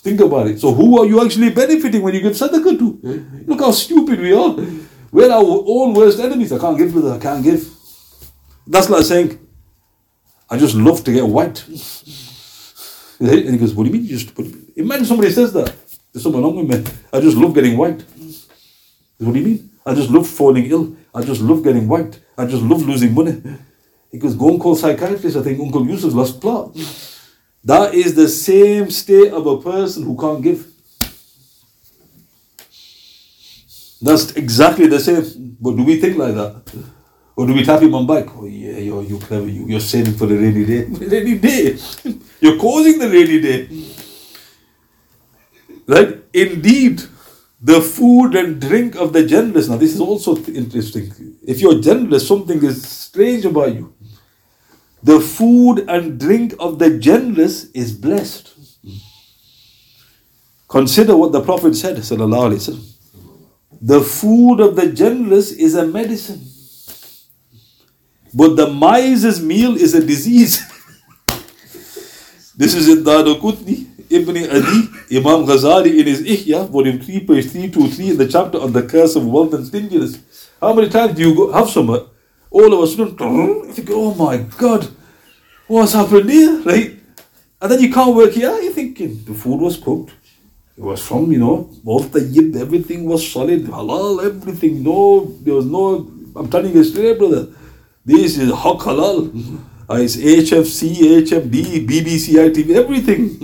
Think 0.04 0.20
about 0.20 0.48
it. 0.48 0.60
So 0.60 0.74
who 0.74 1.00
are 1.00 1.06
you 1.06 1.24
actually 1.26 1.50
benefiting 1.52 2.02
when 2.02 2.14
you 2.14 2.20
give 2.22 2.34
sadaqah 2.34 2.78
to? 2.78 3.46
Look 3.48 3.62
how 3.62 3.72
stupid 3.72 4.20
we 4.20 4.34
are. 4.34 4.54
We're 5.14 5.32
our 5.32 5.64
own 5.66 5.94
worst 5.94 6.20
enemies. 6.20 6.52
I 6.52 6.60
can't 6.60 6.78
give, 6.78 6.92
brother. 6.92 7.14
I 7.14 7.20
can't 7.20 7.42
give. 7.44 7.66
That's 8.68 8.90
like 8.90 9.06
saying, 9.06 9.40
I 10.50 10.58
just 10.58 10.76
love 10.76 11.04
to 11.06 11.14
get 11.14 11.26
white. 11.26 11.64
And 13.24 13.52
he 13.52 13.58
goes, 13.58 13.74
What 13.74 13.86
do 13.86 13.90
you 13.90 13.96
mean? 13.96 14.06
You 14.06 14.18
just 14.18 14.36
put... 14.36 14.46
Imagine 14.76 15.06
somebody 15.06 15.32
says 15.32 15.54
that. 15.54 15.74
There's 16.12 16.24
someone 16.24 16.44
wrong 16.44 16.56
with 16.56 16.70
me. 16.70 16.94
I 17.12 17.22
just 17.22 17.38
love 17.38 17.54
getting 17.54 17.78
white. 17.78 18.04
What 19.18 19.34
do 19.34 19.40
you 19.40 19.46
mean? 19.46 19.70
I 19.86 19.94
just 19.96 20.10
love 20.10 20.28
falling 20.28 20.66
ill. 20.66 20.96
I 21.16 21.24
just 21.24 21.42
love 21.42 21.64
getting 21.64 21.88
white. 21.88 22.20
I 22.38 22.46
just 22.46 22.64
love 22.64 22.82
losing 22.86 23.14
money. 23.14 23.42
He 24.12 24.20
goes, 24.20 24.36
Go 24.36 24.50
and 24.50 24.60
call 24.60 24.76
psychiatrist. 24.76 25.38
I 25.38 25.42
think 25.42 25.60
Uncle 25.60 25.88
Yusuf 25.88 26.14
lost 26.14 26.42
plot. 26.42 26.76
That 27.64 27.94
is 27.94 28.14
the 28.14 28.28
same 28.28 28.92
state 28.92 29.32
of 29.32 29.48
a 29.48 29.62
person 29.62 30.04
who 30.04 30.18
can't 30.18 30.44
give. 30.44 30.68
That's 34.02 34.32
exactly 34.36 34.88
the 34.88 35.00
same. 35.00 35.56
But 35.62 35.78
do 35.78 35.84
we 35.84 36.00
think 36.02 36.18
like 36.18 36.36
that? 36.36 36.62
Or 37.36 37.48
do 37.48 37.54
we 37.54 37.64
tap 37.64 37.82
him 37.82 37.96
on 37.96 38.06
back? 38.06 38.26
Oh 38.36 38.46
yeah, 38.46 38.78
you're, 38.78 39.02
you're 39.04 39.20
clever. 39.20 39.48
You, 39.48 39.66
you're 39.68 39.80
saving 39.80 40.14
for 40.14 40.26
the 40.26 40.36
rainy 40.36 40.66
day. 40.66 40.84
rainy 41.08 41.38
day. 41.38 41.78
You're 42.44 42.58
causing 42.58 43.00
the 43.00 43.10
rainy 43.10 43.40
day. 43.40 43.70
Right? 45.88 46.22
Indeed, 46.34 47.02
the 47.62 47.80
food 47.80 48.36
and 48.36 48.60
drink 48.60 48.96
of 48.96 49.14
the 49.14 49.26
generous. 49.26 49.70
Now, 49.70 49.78
this 49.78 49.94
is 49.94 50.02
also 50.02 50.36
interesting. 50.48 51.38
If 51.48 51.62
you're 51.62 51.80
generous, 51.80 52.28
something 52.28 52.62
is 52.62 52.86
strange 52.86 53.46
about 53.46 53.74
you. 53.74 53.94
The 55.02 55.22
food 55.22 55.86
and 55.88 56.20
drink 56.20 56.54
of 56.60 56.80
the 56.80 57.00
generous 57.00 57.72
is 57.72 57.94
blessed. 57.94 58.54
Consider 60.68 61.16
what 61.16 61.32
the 61.32 61.42
Prophet 61.42 61.76
said, 61.76 61.96
sallallahu 61.96 62.52
alaihi 62.52 62.76
wasallam. 62.76 63.80
The 63.82 64.02
food 64.02 64.60
of 64.60 64.76
the 64.76 64.92
generous 64.92 65.54
is 65.54 65.76
a 65.76 65.88
medicine, 65.88 66.42
but 68.34 68.58
the 68.58 68.70
miser's 68.70 69.42
meal 69.42 69.78
is 69.78 69.96
a 69.96 70.06
disease. 70.06 70.62
this 72.63 72.76
is 72.76 72.88
in 72.88 73.04
Daraqutni, 73.04 73.88
Ibn 74.10 74.38
Adi, 74.38 75.17
Imam 75.17 75.45
Ghazali 75.45 75.99
in 75.99 76.08
his 76.08 76.21
Ihya, 76.21 76.69
volume 76.69 76.97
3, 76.99 77.19
page 77.19 77.52
323, 77.52 78.12
in 78.12 78.17
the 78.17 78.28
chapter 78.28 78.58
on 78.58 78.71
the 78.71 78.84
curse 78.84 79.17
of 79.17 79.28
wealth 79.28 79.54
and 79.54 79.67
stinginess. 79.67 80.49
How 80.62 80.71
many 80.71 80.88
times 80.88 81.15
do 81.15 81.28
you 81.28 81.36
go, 81.36 81.52
have 81.52 81.69
some? 81.69 81.89
all 81.89 82.73
of 82.73 82.80
a 82.80 82.88
sudden, 82.88 83.17
you 83.19 83.73
think, 83.73 83.89
oh 83.91 84.13
my 84.13 84.38
God, 84.38 84.88
what's 85.67 85.91
happened 85.91 86.30
here, 86.30 86.62
right? 86.62 86.99
And 87.62 87.71
then 87.71 87.82
you 87.82 87.91
can't 87.91 88.15
work 88.15 88.32
here. 88.32 88.56
You're 88.62 88.71
thinking 88.71 89.26
the 89.26 89.34
food 89.34 89.60
was 89.60 89.76
cooked. 89.78 90.13
It 90.78 90.84
was 90.84 91.06
from, 91.06 91.32
you 91.32 91.39
know, 91.39 91.69
both 91.84 92.13
the 92.13 92.21
yib, 92.21 92.56
everything 92.56 93.06
was 93.06 93.30
solid, 93.30 93.65
halal, 93.65 94.23
everything. 94.23 94.84
No, 94.84 95.26
there 95.41 95.56
was 95.56 95.65
no, 95.65 96.10
I'm 96.36 96.49
telling 96.49 96.73
you 96.73 96.84
straight, 96.84 97.17
brother. 97.17 97.47
This 98.06 98.38
is 98.38 98.49
haq 98.52 98.80
halal. 98.88 99.60
Uh, 99.89 99.96
it's 99.96 100.15
HFC, 100.15 100.96
HFD, 101.24 101.86
BBC, 101.88 102.34
ITV, 102.36 102.76
everything. 102.76 103.38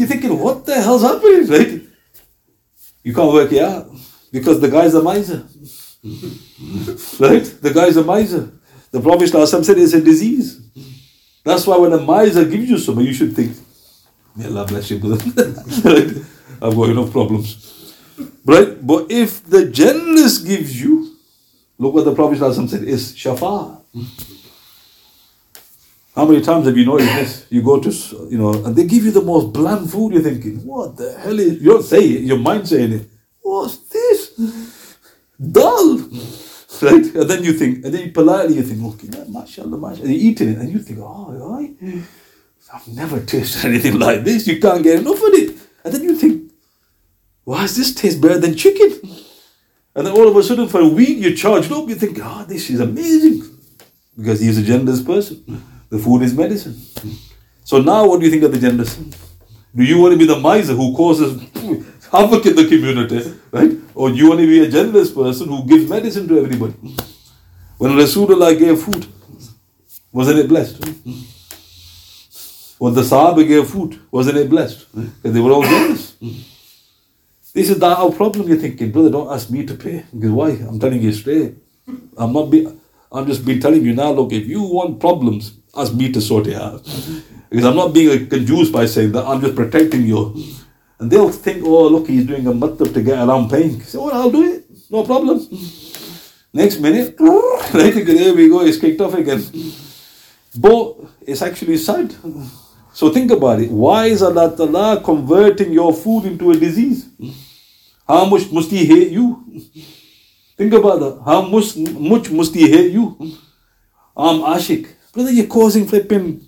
You're 0.00 0.08
thinking, 0.08 0.38
what 0.38 0.64
the 0.64 0.74
hell's 0.80 1.02
happening, 1.02 1.46
right? 1.46 1.82
You 3.04 3.14
can't 3.14 3.32
work 3.32 3.52
it 3.52 3.62
out 3.62 3.86
because 4.32 4.60
the 4.60 4.68
guy's 4.68 4.94
a 4.94 5.02
miser. 5.02 5.44
right? 7.20 7.44
The 7.60 7.70
guy's 7.74 7.96
a 7.96 8.02
miser. 8.04 8.50
The 8.90 9.00
Prophet 9.00 9.28
said 9.28 9.78
it's 9.78 9.92
a 9.92 10.00
disease. 10.00 10.60
That's 11.44 11.66
why 11.66 11.76
when 11.76 11.92
a 11.92 12.00
miser 12.00 12.44
gives 12.44 12.70
you 12.70 12.78
something, 12.78 13.04
you 13.04 13.12
should 13.12 13.36
think, 13.36 13.56
May 14.34 14.46
Allah 14.46 14.66
bless 14.66 14.90
you, 14.90 14.98
right? 14.98 16.10
I've 16.62 16.74
got 16.76 16.88
enough 16.90 17.10
problems. 17.10 17.94
Right? 18.44 18.84
But 18.86 19.10
if 19.10 19.44
the 19.44 19.66
generous 19.66 20.38
gives 20.38 20.80
you, 20.80 21.16
look 21.78 21.94
what 21.94 22.04
the 22.04 22.14
Prophet 22.14 22.38
said, 22.68 22.84
is 22.84 23.12
shafa. 23.12 23.80
How 26.14 26.24
many 26.24 26.40
times 26.40 26.66
have 26.66 26.76
you 26.76 26.84
noticed 26.84 27.14
this? 27.14 27.46
You 27.50 27.62
go 27.62 27.80
to, 27.80 27.90
you 28.28 28.38
know, 28.38 28.64
and 28.64 28.74
they 28.74 28.84
give 28.84 29.04
you 29.04 29.12
the 29.12 29.22
most 29.22 29.52
bland 29.52 29.90
food, 29.90 30.12
you're 30.12 30.22
thinking, 30.22 30.66
what 30.66 30.96
the 30.96 31.16
hell 31.18 31.38
is, 31.38 31.62
you 31.62 31.70
don't 31.70 31.82
say 31.84 32.00
it, 32.00 32.22
your 32.22 32.38
mind 32.38 32.68
saying 32.68 32.92
it. 32.92 33.08
What's 33.42 33.78
this? 33.88 34.96
Dull. 35.40 36.08
Right? 36.82 37.04
And 37.14 37.28
then 37.28 37.44
you 37.44 37.52
think, 37.52 37.84
and 37.84 37.92
then 37.92 38.06
you 38.06 38.10
politely 38.10 38.54
you 38.56 38.62
think, 38.62 38.82
okay, 38.82 39.08
look, 39.08 39.28
mashallah, 39.28 39.76
mashallah. 39.76 40.00
And 40.00 40.14
you're 40.14 40.30
eating 40.30 40.48
it, 40.48 40.58
and 40.58 40.72
you 40.72 40.78
think, 40.78 40.98
oh. 41.02 41.76
I've 42.72 42.88
never 42.88 43.20
tasted 43.26 43.66
anything 43.66 43.98
like 43.98 44.24
this. 44.24 44.46
You 44.46 44.60
can't 44.60 44.82
get 44.82 45.00
enough 45.00 45.22
of 45.22 45.34
it. 45.34 45.58
And 45.84 45.92
then 45.92 46.02
you 46.04 46.16
think, 46.16 46.52
why 47.44 47.62
does 47.62 47.76
this 47.76 47.94
taste 47.94 48.20
better 48.20 48.38
than 48.38 48.56
chicken? 48.56 48.92
And 49.94 50.06
then 50.06 50.14
all 50.14 50.28
of 50.28 50.36
a 50.36 50.42
sudden, 50.42 50.68
for 50.68 50.80
a 50.80 50.88
week, 50.88 51.18
you're 51.18 51.34
charged 51.34 51.72
up. 51.72 51.88
You 51.88 51.96
think, 51.96 52.18
oh, 52.22 52.44
this 52.48 52.70
is 52.70 52.80
amazing. 52.80 53.42
Because 54.16 54.40
he's 54.40 54.58
a 54.58 54.62
generous 54.62 55.02
person. 55.02 55.62
The 55.90 55.98
food 55.98 56.22
is 56.22 56.34
medicine. 56.34 56.80
So 57.64 57.80
now, 57.80 58.06
what 58.08 58.20
do 58.20 58.26
you 58.26 58.30
think 58.30 58.44
of 58.44 58.52
the 58.52 58.58
generous? 58.58 58.96
Do 59.74 59.84
you 59.84 59.98
want 59.98 60.12
to 60.12 60.18
be 60.18 60.26
the 60.26 60.38
miser 60.38 60.74
who 60.74 60.94
causes 60.96 61.40
havoc 62.12 62.46
in 62.46 62.56
the 62.56 62.66
community, 62.68 63.32
right? 63.52 63.72
Or 63.94 64.10
do 64.10 64.16
you 64.16 64.28
want 64.28 64.40
to 64.40 64.46
be 64.46 64.60
a 64.60 64.68
generous 64.68 65.10
person 65.10 65.48
who 65.48 65.64
gives 65.66 65.88
medicine 65.88 66.26
to 66.28 66.38
everybody? 66.38 66.74
When 67.78 67.92
Rasulullah 67.92 68.58
gave 68.58 68.80
food, 68.80 69.06
wasn't 70.12 70.38
it 70.40 70.48
blessed? 70.48 70.84
When 72.78 72.94
the 72.94 73.02
Sahaba 73.02 73.46
gave 73.46 73.68
food, 73.68 74.00
wasn't 74.10 74.38
it 74.38 74.48
blessed? 74.48 74.86
Because 74.94 75.32
they 75.34 75.40
were 75.40 75.52
all 75.52 75.62
generous. 75.62 76.16
This 77.52 77.68
is 77.68 77.78
the, 77.78 77.86
our 77.86 78.10
problem. 78.12 78.48
You're 78.48 78.56
thinking, 78.56 78.90
brother, 78.92 79.10
don't 79.10 79.32
ask 79.32 79.50
me 79.50 79.66
to 79.66 79.74
pay. 79.74 80.04
Because 80.14 80.30
why? 80.30 80.50
I'm 80.50 80.78
telling 80.78 81.02
you 81.02 81.12
straight. 81.12 81.56
I'm 82.16 82.32
not. 82.32 82.50
Be, 82.50 82.66
I'm 83.12 83.26
just 83.26 83.44
been 83.44 83.60
telling 83.60 83.84
you 83.84 83.92
now. 83.92 84.12
Look, 84.12 84.32
if 84.32 84.46
you 84.46 84.62
want 84.62 85.00
problems, 85.00 85.59
ask 85.76 85.94
me 85.94 86.10
to 86.12 86.20
sort 86.20 86.46
it 86.46 86.56
out. 86.56 86.82
Because 87.48 87.64
I'm 87.64 87.76
not 87.76 87.92
being 87.92 88.28
confused 88.28 88.72
by 88.72 88.86
saying 88.86 89.12
that. 89.12 89.26
I'm 89.26 89.40
just 89.40 89.56
protecting 89.56 90.06
you. 90.06 90.34
And 90.98 91.10
they'll 91.10 91.30
think, 91.30 91.64
oh, 91.64 91.88
look, 91.88 92.08
he's 92.08 92.26
doing 92.26 92.46
a 92.46 92.52
matlab 92.52 92.92
to 92.94 93.02
get 93.02 93.18
around 93.18 93.50
paying. 93.50 93.80
So, 93.82 94.00
oh, 94.00 94.06
well, 94.06 94.22
I'll 94.22 94.30
do 94.30 94.44
it. 94.52 94.64
No 94.90 95.04
problem. 95.04 95.46
Next 96.52 96.78
minute, 96.78 97.14
right, 97.20 97.70
there 98.04 98.34
we 98.34 98.48
go. 98.48 98.60
It's 98.62 98.78
kicked 98.78 99.00
off 99.00 99.14
again. 99.14 99.42
But 100.56 100.96
it's 101.22 101.42
actually 101.42 101.76
sad. 101.76 102.14
So 102.92 103.10
think 103.10 103.30
about 103.30 103.60
it. 103.60 103.70
Why 103.70 104.06
is 104.06 104.20
Allah 104.22 104.54
Ta'ala 104.56 105.00
converting 105.00 105.72
your 105.72 105.94
food 105.94 106.24
into 106.24 106.50
a 106.50 106.56
disease? 106.56 107.08
How 108.06 108.24
much 108.24 108.50
must 108.50 108.70
He 108.70 108.84
hate 108.84 109.12
you? 109.12 109.62
Think 110.56 110.72
about 110.72 110.98
that. 111.00 111.22
How 111.24 111.42
much, 111.42 111.76
much 111.76 112.30
must 112.30 112.54
He 112.54 112.68
hate 112.68 112.92
you? 112.92 113.16
I'm 114.16 114.40
Ashik. 114.40 114.88
Brother, 115.12 115.32
you're 115.32 115.46
causing 115.46 115.86
flipping, 115.88 116.46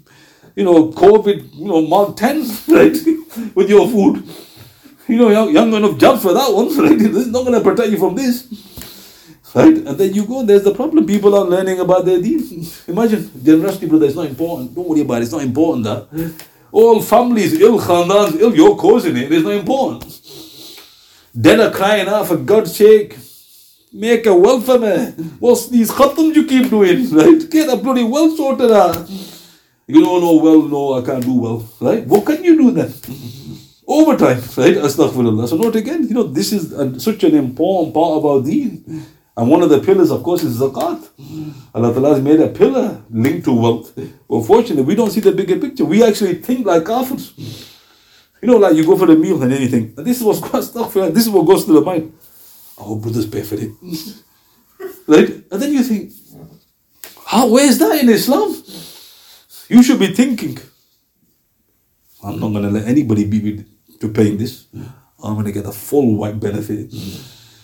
you 0.55 0.65
know, 0.65 0.93
COVID, 0.93 1.55
you 1.55 1.67
know, 1.67 1.83
Mark 1.83 2.17
10, 2.17 2.41
right? 2.69 2.97
With 3.55 3.69
your 3.69 3.89
food. 3.89 4.25
You 5.09 5.19
know, 5.19 5.31
young, 5.31 5.53
young 5.53 5.75
enough 5.75 5.99
jobs 5.99 6.23
for 6.23 6.33
that 6.33 6.53
one, 6.53 6.69
right? 6.79 6.99
This 6.99 7.27
is 7.27 7.33
not 7.33 7.45
going 7.45 7.55
to 7.55 7.61
protect 7.61 7.91
you 7.91 7.99
from 7.99 8.15
this. 8.15 8.49
Right? 9.55 9.77
And 9.77 9.99
then 9.99 10.15
you 10.15 10.25
go, 10.25 10.45
there's 10.45 10.63
the 10.63 10.75
problem. 10.75 11.07
People 11.07 11.35
are 11.35 11.45
learning 11.45 11.81
about 11.81 12.05
their 12.05 12.21
deeds. 12.23 12.89
Imagine, 12.89 13.31
generosity, 13.45 13.87
brother, 13.87 14.07
it's 14.07 14.15
not 14.17 14.27
important. 14.27 14.75
Don't 14.75 14.89
worry 14.89 15.01
about 15.01 15.19
it. 15.19 15.23
It's 15.25 15.33
not 15.33 15.43
important 15.43 15.85
that. 15.85 16.35
All 16.71 17.03
families 17.03 17.61
ill, 17.61 17.79
khandans 17.79 18.41
ill, 18.41 18.55
you're 18.55 18.77
causing 18.77 19.17
it. 19.17 19.31
It's 19.31 19.45
not 19.45 19.53
important. 19.53 20.21
Then 21.35 21.61
are 21.61 21.71
crying 21.71 22.09
out, 22.09 22.29
for 22.29 22.37
God's 22.37 22.75
sake, 22.75 23.19
make 23.93 24.27
a 24.27 24.35
well 24.35 24.61
for 24.61 24.79
me. 24.79 25.07
What's 25.39 25.69
these 25.69 25.91
khatams 25.91 26.35
you 26.35 26.47
keep 26.47 26.71
doing? 26.71 27.11
Right? 27.11 27.51
Get 27.51 27.69
a 27.69 27.77
bloody 27.77 28.05
well 28.05 28.35
sorted 28.37 28.71
out. 28.71 29.09
You 29.87 30.01
don't 30.01 30.21
know 30.21 30.37
well, 30.37 30.63
no, 30.63 30.95
I 30.95 31.05
can't 31.05 31.25
do 31.25 31.35
well. 31.35 31.69
Right? 31.81 32.07
What 32.07 32.25
can 32.25 32.43
you 32.43 32.57
do 32.57 32.71
then? 32.71 32.93
Overtime, 33.87 34.39
right? 34.57 34.77
Astaghfirullah. 34.77 35.49
So 35.49 35.57
note 35.57 35.77
again, 35.77 36.07
you 36.09 36.15
know, 36.15 36.23
this 36.23 36.53
is 36.53 36.73
a, 36.73 36.99
such 37.01 37.25
an 37.25 37.35
important 37.35 37.93
part 37.93 38.13
of 38.13 38.25
our 38.25 38.41
deen. 38.41 39.05
And 39.37 39.51
one 39.51 39.63
of 39.63 39.71
the 39.71 39.81
pillars, 39.81 40.11
of 40.11 40.23
course, 40.23 40.45
is 40.45 40.61
zakat. 40.61 41.09
Allah 41.75 41.93
Ta'ala 41.93 42.15
has 42.15 42.23
made 42.23 42.39
a 42.41 42.49
pillar 42.49 43.03
linked 43.11 43.45
to 43.47 43.53
wealth. 43.53 43.99
Unfortunately, 44.31 44.85
we 44.85 44.95
don't 44.95 45.11
see 45.11 45.21
the 45.21 45.33
bigger 45.33 45.59
picture. 45.59 45.85
We 45.85 46.05
actually 46.05 46.35
think 46.35 46.67
like 46.67 46.85
kafirs. 46.85 47.33
You 48.41 48.49
know, 48.49 48.57
like 48.59 48.77
you 48.77 48.85
go 48.85 48.97
for 48.97 49.07
the 49.07 49.17
meal 49.17 49.43
and 49.43 49.53
you 49.53 49.69
think, 49.69 49.97
this 49.97 50.21
is 50.21 50.25
what's 50.25 50.41
this 50.73 51.27
is 51.27 51.31
what 51.31 51.47
goes 51.47 51.65
to 51.65 51.73
the 51.73 51.81
mind. 51.81 52.13
Our 52.79 52.97
brothers 52.97 53.27
pay 53.27 53.43
for 53.43 53.57
it. 53.57 53.71
right? 55.07 55.29
And 55.51 55.63
then 55.63 55.73
you 55.73 55.83
think, 55.83 56.13
how, 57.27 57.49
where 57.49 57.65
is 57.67 57.79
that 57.79 58.01
in 58.03 58.09
Islam? 58.09 58.55
You 59.69 59.83
should 59.83 59.99
be 59.99 60.09
thinking, 60.15 60.59
I'm 62.23 62.39
not 62.39 62.51
going 62.51 62.63
to 62.65 62.71
let 62.71 62.87
anybody 62.87 63.25
me 63.27 63.65
to 64.01 64.09
paying 64.09 64.37
this. 64.37 64.67
I'm 65.23 65.35
going 65.35 65.47
to 65.47 65.53
get 65.53 65.67
a 65.67 65.73
full 65.73 66.17
white 66.17 66.39
benefit. 66.39 66.93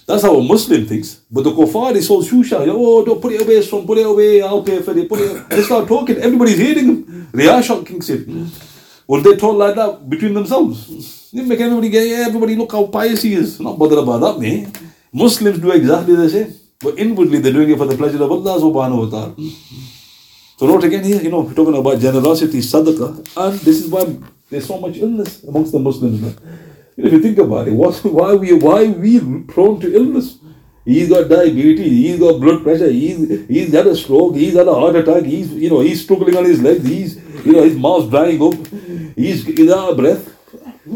That's 0.07 0.23
how 0.23 0.37
a 0.37 0.42
Muslim 0.42 0.87
thinks. 0.87 1.21
But 1.31 1.44
the 1.44 1.51
kuffar 1.53 1.94
is 1.94 2.07
so 2.07 2.23
shusha. 2.23 2.64
Oh, 2.71 3.05
don't 3.05 3.21
put 3.21 3.33
it 3.33 3.42
away, 3.42 3.61
son, 3.61 3.87
put 3.87 3.99
it 3.99 4.07
away, 4.07 4.40
I'll 4.40 4.62
pay 4.62 4.81
for 4.81 4.97
it. 4.97 5.09
Put 5.09 5.21
it 5.21 5.51
They 5.51 5.62
start 5.62 5.87
talking. 5.87 6.16
Everybody's 6.16 6.57
hearing 6.57 6.87
them. 6.87 7.29
Riyashak 7.33 7.87
kicks 7.87 8.09
in. 8.09 8.51
Well, 9.07 9.21
they 9.21 9.37
talk 9.37 9.57
like 9.57 9.75
that 9.75 10.09
between 10.09 10.33
themselves. 10.35 11.31
They 11.31 11.42
make 11.42 11.61
everybody 11.61 11.90
get, 11.90 12.27
everybody 12.27 12.57
look 12.57 12.73
how 12.73 12.87
pious 12.87 13.23
he 13.23 13.35
is. 13.35 13.61
Not 13.61 13.79
bothered 13.79 13.99
about 13.99 14.21
that. 14.40 14.81
Muslims 15.22 15.59
do 15.59 15.70
exactly 15.72 16.14
the 16.14 16.28
same. 16.31 16.54
But 16.81 16.98
inwardly, 16.98 17.40
they're 17.40 17.52
doing 17.52 17.70
it 17.70 17.78
for 17.78 17.87
the 17.87 17.96
pleasure 17.96 18.22
of 18.22 18.31
Allah 18.31 18.54
subhanahu 18.64 19.04
wa 19.04 19.09
ta'ala. 19.11 19.35
So 20.59 20.66
note 20.66 20.85
again 20.85 21.04
here, 21.04 21.20
you 21.22 21.31
know, 21.31 21.40
we're 21.40 21.54
talking 21.54 21.76
about 21.76 22.00
generosity, 22.00 22.59
sadaqah, 22.59 23.11
and 23.37 23.59
this 23.61 23.81
is 23.83 23.88
why 23.88 24.04
there's 24.50 24.66
so 24.66 24.78
much 24.78 24.96
illness 24.96 25.42
amongst 25.44 25.72
the 25.72 25.78
Muslims. 25.78 26.35
If 26.96 27.12
you 27.12 27.20
think 27.20 27.38
about 27.38 27.68
it, 27.68 27.72
what, 27.72 27.94
why 28.04 28.35
we 28.35 28.52
why 28.54 28.87
we 28.87 29.20
prone 29.54 29.78
to 29.81 29.94
illness? 29.94 30.38
He's 30.85 31.09
got 31.09 31.28
diabetes, 31.28 31.92
he's 31.92 32.18
got 32.18 32.40
blood 32.40 32.62
pressure, 32.64 32.90
he's 32.90 33.46
he's 33.46 33.72
had 33.72 33.87
a 33.87 33.94
stroke, 33.94 34.35
he's 34.35 34.54
had 34.54 34.66
a 34.66 34.74
heart 34.74 34.96
attack, 34.96 35.22
he's 35.24 35.52
you 35.52 35.70
know 35.70 35.81
he's 35.81 36.02
struggling 36.02 36.37
on 36.37 36.44
his 36.44 36.62
legs, 36.62 36.85
he's 36.85 37.16
you 37.46 37.52
know 37.52 37.62
his 37.62 37.76
mouth's 37.76 38.11
drying 38.11 38.42
up, 38.42 38.54
he's, 39.14 39.44
he's 39.44 39.70
out 39.70 39.90
of 39.90 39.96
breath. 39.96 40.24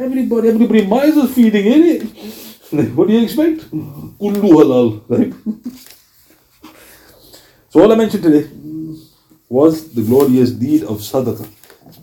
Everybody, 0.08 0.48
everybody, 0.48 0.86
mice 0.86 1.14
is 1.14 1.34
feeding 1.34 1.66
in 1.66 1.82
it. 1.94 2.41
What 2.96 3.08
do 3.08 3.12
you 3.12 3.22
expect? 3.22 3.70
Kullu 3.70 4.50
halal, 4.58 5.02
right? 5.08 5.32
So 7.68 7.82
all 7.82 7.92
I 7.92 7.96
mentioned 7.96 8.22
today 8.22 8.48
was 9.48 9.92
the 9.92 10.02
glorious 10.02 10.50
deed 10.52 10.82
of 10.84 10.98
sadaqah. 11.00 11.48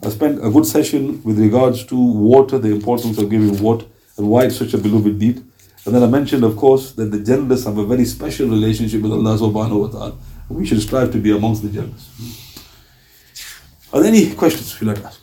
I 0.03 0.09
spent 0.09 0.45
a 0.45 0.49
good 0.49 0.67
session 0.67 1.23
with 1.23 1.39
regards 1.39 1.83
to 1.85 1.95
water, 1.95 2.59
the 2.59 2.69
importance 2.69 3.17
of 3.17 3.29
giving 3.31 3.57
water, 3.63 3.85
and 4.17 4.29
why 4.29 4.43
it's 4.45 4.57
such 4.57 4.75
a 4.75 4.77
beloved 4.77 5.17
deed. 5.17 5.37
And 5.85 5.95
then 5.95 6.03
I 6.03 6.07
mentioned, 6.07 6.43
of 6.43 6.55
course, 6.55 6.91
that 6.91 7.09
the 7.11 7.19
generous 7.19 7.65
have 7.65 7.79
a 7.79 7.85
very 7.85 8.05
special 8.05 8.47
relationship 8.47 9.01
with 9.01 9.11
Allah 9.11 9.37
subhanahu 9.39 9.81
wa 9.81 9.87
ta'ala. 9.87 10.15
We 10.49 10.67
should 10.67 10.81
strive 10.81 11.11
to 11.13 11.17
be 11.17 11.31
amongst 11.31 11.63
the 11.63 11.69
generous. 11.69 12.05
Are 13.91 14.01
there 14.01 14.09
any 14.13 14.35
questions 14.35 14.79
you'd 14.79 14.87
like 14.87 15.01
to 15.01 15.07
ask? 15.07 15.18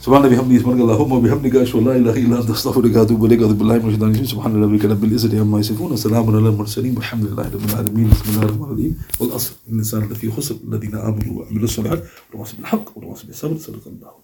سبحان 0.00 0.24
الله 0.24 0.36
بحمده 0.36 0.58
سبحانك 0.58 0.80
اللهم 0.80 1.12
وبحمدك 1.12 1.56
أشهد 1.56 1.76
أن 1.76 1.84
لا 1.84 1.96
إله 1.96 2.16
إلا 2.24 2.40
أنت 2.40 2.50
أستغفرك 2.50 2.96
وأتوب 2.96 3.24
إليك. 3.24 3.40
أعوذ 3.42 3.54
بالله 3.54 3.76
من 3.78 3.88
الشيطان 3.88 4.10
الرجيم. 4.10 4.24
سبحان 4.32 4.62
ربك 4.64 4.84
رب 4.84 5.04
العزة 5.04 5.40
عما 5.40 5.60
يصفون 5.60 5.92
وسلام 5.92 6.24
على 6.28 6.48
المرسلين 6.48 6.96
والحمد 6.96 7.24
لله 7.24 7.46
رب 7.54 7.64
العالمين. 7.68 8.08
بسم 8.08 8.24
الله 8.30 8.42
الرحمن 8.42 8.64
الرحيم. 8.64 8.96
والأصل 9.20 9.52
إن 9.68 9.74
الإنسان 9.74 10.00
لفي 10.08 10.30
خسر 10.30 10.56
الذين 10.68 10.94
آمنوا 10.94 11.32
وعملوا 11.38 11.64
الصالحات 11.64 12.00
وتواصوا 12.32 12.56
بالحق 12.58 12.86
وتواصوا 12.96 13.26
بالصبر 13.28 13.56
صدق 13.56 13.84
الله. 13.92 14.19